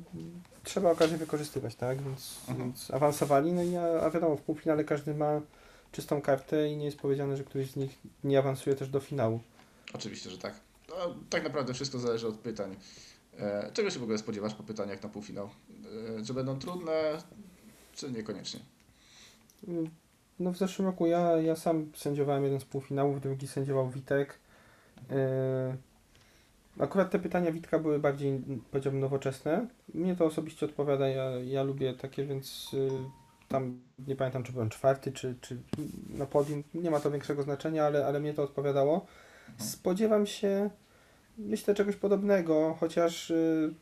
trzeba 0.63 0.91
okazję 0.91 1.17
wykorzystywać, 1.17 1.75
tak? 1.75 2.01
Więc, 2.01 2.37
Mhm. 2.47 2.67
więc 2.69 2.91
awansowali, 2.91 3.53
no 3.53 3.63
i 3.63 3.75
a, 3.75 3.83
a 4.01 4.09
wiadomo, 4.09 4.35
w 4.37 4.41
półfinale 4.41 4.83
każdy 4.83 5.13
ma 5.13 5.41
czystą 5.91 6.21
kartę 6.21 6.69
i 6.69 6.77
nie 6.77 6.85
jest 6.85 6.97
powiedziane, 6.97 7.37
że 7.37 7.43
któryś 7.43 7.71
z 7.71 7.75
nich 7.75 7.97
nie 8.23 8.39
awansuje 8.39 8.75
też 8.75 8.89
do 8.89 8.99
finału. 8.99 9.39
Oczywiście, 9.93 10.29
że 10.29 10.37
tak. 10.37 10.53
No, 10.89 10.95
tak 11.29 11.43
naprawdę 11.43 11.73
wszystko 11.73 11.99
zależy 11.99 12.27
od 12.27 12.35
pytań. 12.35 12.75
E, 13.39 13.71
czego 13.73 13.89
się 13.89 13.99
w 13.99 14.03
ogóle 14.03 14.17
spodziewasz 14.17 14.53
po 14.53 14.63
pytaniach 14.63 15.03
na 15.03 15.09
półfinał? 15.09 15.49
E, 16.19 16.25
że 16.25 16.33
będą 16.33 16.59
trudne, 16.59 17.17
czy 17.95 18.11
niekoniecznie? 18.11 18.59
No 20.39 20.51
w 20.51 20.57
zeszłym 20.57 20.87
roku 20.87 21.05
ja, 21.05 21.37
ja 21.37 21.55
sam 21.55 21.91
sędziowałem 21.95 22.43
jeden 22.43 22.59
z 22.59 22.65
półfinałów, 22.65 23.21
drugi 23.21 23.47
sędziował 23.47 23.89
Witek. 23.89 24.39
Yy, 25.09 25.77
akurat 26.79 27.11
te 27.11 27.19
pytania 27.19 27.51
Witka 27.51 27.79
były 27.79 27.99
bardziej, 27.99 28.41
powiedziałbym, 28.71 29.01
nowoczesne. 29.01 29.67
Mnie 29.93 30.15
to 30.15 30.25
osobiście 30.25 30.65
odpowiada, 30.65 31.07
ja, 31.07 31.23
ja 31.29 31.63
lubię 31.63 31.93
takie, 31.93 32.25
więc 32.25 32.75
tam 33.47 33.79
nie 34.07 34.15
pamiętam, 34.15 34.43
czy 34.43 34.51
byłem 34.51 34.69
czwarty, 34.69 35.11
czy, 35.11 35.35
czy 35.41 35.57
na 36.09 36.25
podium. 36.25 36.63
Nie 36.73 36.91
ma 36.91 36.99
to 36.99 37.11
większego 37.11 37.43
znaczenia, 37.43 37.85
ale, 37.85 38.05
ale 38.05 38.19
mnie 38.19 38.33
to 38.33 38.43
odpowiadało. 38.43 39.05
Spodziewam 39.57 40.25
się, 40.25 40.69
myślę, 41.39 41.73
czegoś 41.75 41.95
podobnego, 41.95 42.77
chociaż 42.79 43.29
yy, 43.29 43.73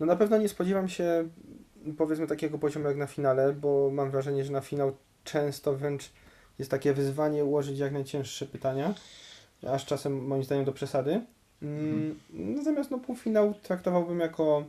No 0.00 0.06
na 0.06 0.16
pewno 0.16 0.38
nie 0.38 0.48
spodziewam 0.48 0.88
się 0.88 1.28
powiedzmy 1.98 2.26
takiego 2.26 2.58
poziomu 2.58 2.88
jak 2.88 2.96
na 2.96 3.06
finale, 3.06 3.52
bo 3.52 3.90
mam 3.92 4.10
wrażenie, 4.10 4.44
że 4.44 4.52
na 4.52 4.60
finał 4.60 4.96
często 5.24 5.76
wręcz 5.76 6.10
jest 6.58 6.70
takie 6.70 6.92
wyzwanie 6.94 7.44
ułożyć 7.44 7.78
jak 7.78 7.92
najcięższe 7.92 8.46
pytania, 8.46 8.94
aż 9.68 9.86
czasem 9.86 10.26
moim 10.26 10.44
zdaniem 10.44 10.64
do 10.64 10.72
przesady. 10.72 11.20
Mm, 11.62 12.20
Natomiast 12.30 12.90
no 12.90 12.98
półfinał 12.98 13.54
traktowałbym 13.54 14.20
jako 14.20 14.64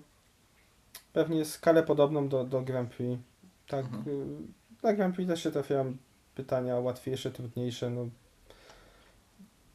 pewnie 1.13 1.46
skalę 1.46 1.84
podobną 1.84 2.28
do, 2.28 2.44
do 2.44 2.62
Grand 2.62 2.89
Prix. 2.89 3.22
Tak, 3.67 3.86
Mhm. 3.86 4.04
y, 4.08 4.84
na 4.84 4.94
Grand 4.94 5.15
Prix 5.15 5.30
też 5.30 5.44
się 5.44 5.52
trafiają 5.52 5.98
pytania 6.36 6.76
łatwiejsze, 6.76 7.32
trudniejsze, 7.32 7.89
no 7.89 8.10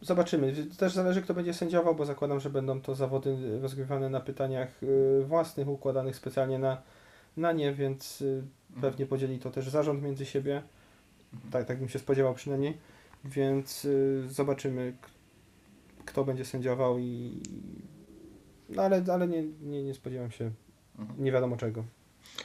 Zobaczymy. 0.00 0.66
Też 0.78 0.92
zależy, 0.94 1.22
kto 1.22 1.34
będzie 1.34 1.54
sędziował, 1.54 1.94
bo 1.94 2.04
zakładam, 2.06 2.40
że 2.40 2.50
będą 2.50 2.80
to 2.80 2.94
zawody 2.94 3.60
rozgrywane 3.60 4.10
na 4.10 4.20
pytaniach 4.20 4.82
y, 4.82 5.24
własnych, 5.26 5.68
układanych 5.68 6.16
specjalnie 6.16 6.58
na, 6.58 6.82
na 7.36 7.52
nie, 7.52 7.72
więc 7.72 8.20
y, 8.22 8.42
pewnie 8.80 9.06
podzieli 9.06 9.38
to 9.38 9.50
też 9.50 9.68
zarząd 9.68 10.02
między 10.02 10.26
siebie. 10.26 10.62
Tak, 11.50 11.66
tak 11.66 11.78
bym 11.78 11.88
się 11.88 11.98
spodziewał 11.98 12.34
przynajmniej. 12.34 12.78
Więc 13.24 13.84
y, 13.84 14.24
zobaczymy, 14.28 14.96
kto 16.04 16.24
będzie 16.24 16.44
sędziował 16.44 16.98
i. 16.98 17.40
No 18.68 18.82
ale, 18.82 19.04
ale 19.12 19.28
nie, 19.28 19.42
nie, 19.62 19.84
nie 19.84 19.94
spodziewam 19.94 20.30
się 20.30 20.50
Mhm. 20.98 21.24
nie 21.24 21.32
wiadomo 21.32 21.56
czego. 21.56 21.84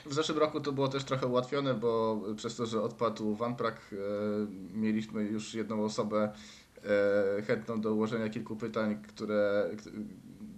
W 0.06 0.14
zeszłym 0.14 0.38
roku 0.38 0.60
to 0.60 0.72
było 0.72 0.88
też 0.88 1.04
trochę 1.04 1.26
ułatwione, 1.26 1.74
bo 1.74 2.20
przez 2.36 2.56
to, 2.56 2.66
że 2.66 2.82
odpadł 2.82 3.34
Van 3.34 3.56
Prak, 3.56 3.94
mieliśmy 4.74 5.22
już 5.22 5.54
jedną 5.54 5.84
osobę 5.84 6.32
chętną 7.46 7.80
do 7.80 7.94
ułożenia 7.94 8.28
kilku 8.28 8.56
pytań, 8.56 9.02
które 9.08 9.70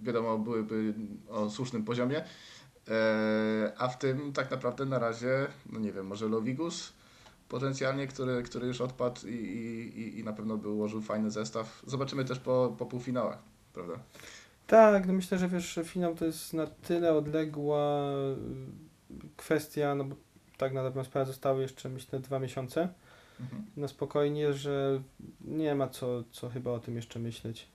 wiadomo 0.02 0.38
byłyby 0.38 0.94
o 1.28 1.50
słusznym 1.50 1.84
poziomie. 1.84 2.24
E, 2.88 3.72
a 3.78 3.88
w 3.88 3.98
tym 3.98 4.32
tak 4.32 4.50
naprawdę 4.50 4.84
na 4.84 4.98
razie, 4.98 5.46
no 5.72 5.80
nie 5.80 5.92
wiem, 5.92 6.06
może 6.06 6.28
Lovigus 6.28 6.92
potencjalnie, 7.48 8.06
który, 8.06 8.42
który 8.42 8.66
już 8.66 8.80
odpadł 8.80 9.26
i, 9.26 9.30
i, 9.34 10.18
i- 10.18 10.24
na 10.24 10.32
pewno 10.32 10.56
by 10.56 10.68
ułożył 10.68 11.00
fajny 11.02 11.30
zestaw. 11.30 11.82
Zobaczymy 11.87 12.24
też 12.24 12.38
po, 12.38 12.74
po 12.78 12.87
półfinałach, 12.87 13.38
prawda? 13.72 13.94
Tak, 14.66 15.06
no 15.06 15.12
myślę, 15.12 15.38
że 15.38 15.48
wiesz, 15.48 15.80
finał 15.84 16.14
to 16.14 16.24
jest 16.24 16.52
na 16.54 16.66
tyle 16.66 17.14
odległa 17.14 18.02
y, 19.10 19.14
kwestia, 19.37 19.94
no 19.94 20.04
bo 20.04 20.16
tak 20.56 20.72
na 20.72 20.82
dobrą 20.82 21.04
sprawę 21.04 21.26
zostały 21.26 21.62
jeszcze 21.62 21.88
myślę 21.88 22.20
dwa 22.20 22.38
miesiące 22.38 22.88
Mhm. 23.44 23.64
na 23.76 23.88
spokojnie, 23.88 24.52
że 24.52 25.02
nie 25.40 25.74
ma 25.74 25.88
co, 25.88 26.24
co 26.30 26.48
chyba 26.48 26.70
o 26.70 26.78
tym 26.78 26.96
jeszcze 26.96 27.18
myśleć. 27.18 27.68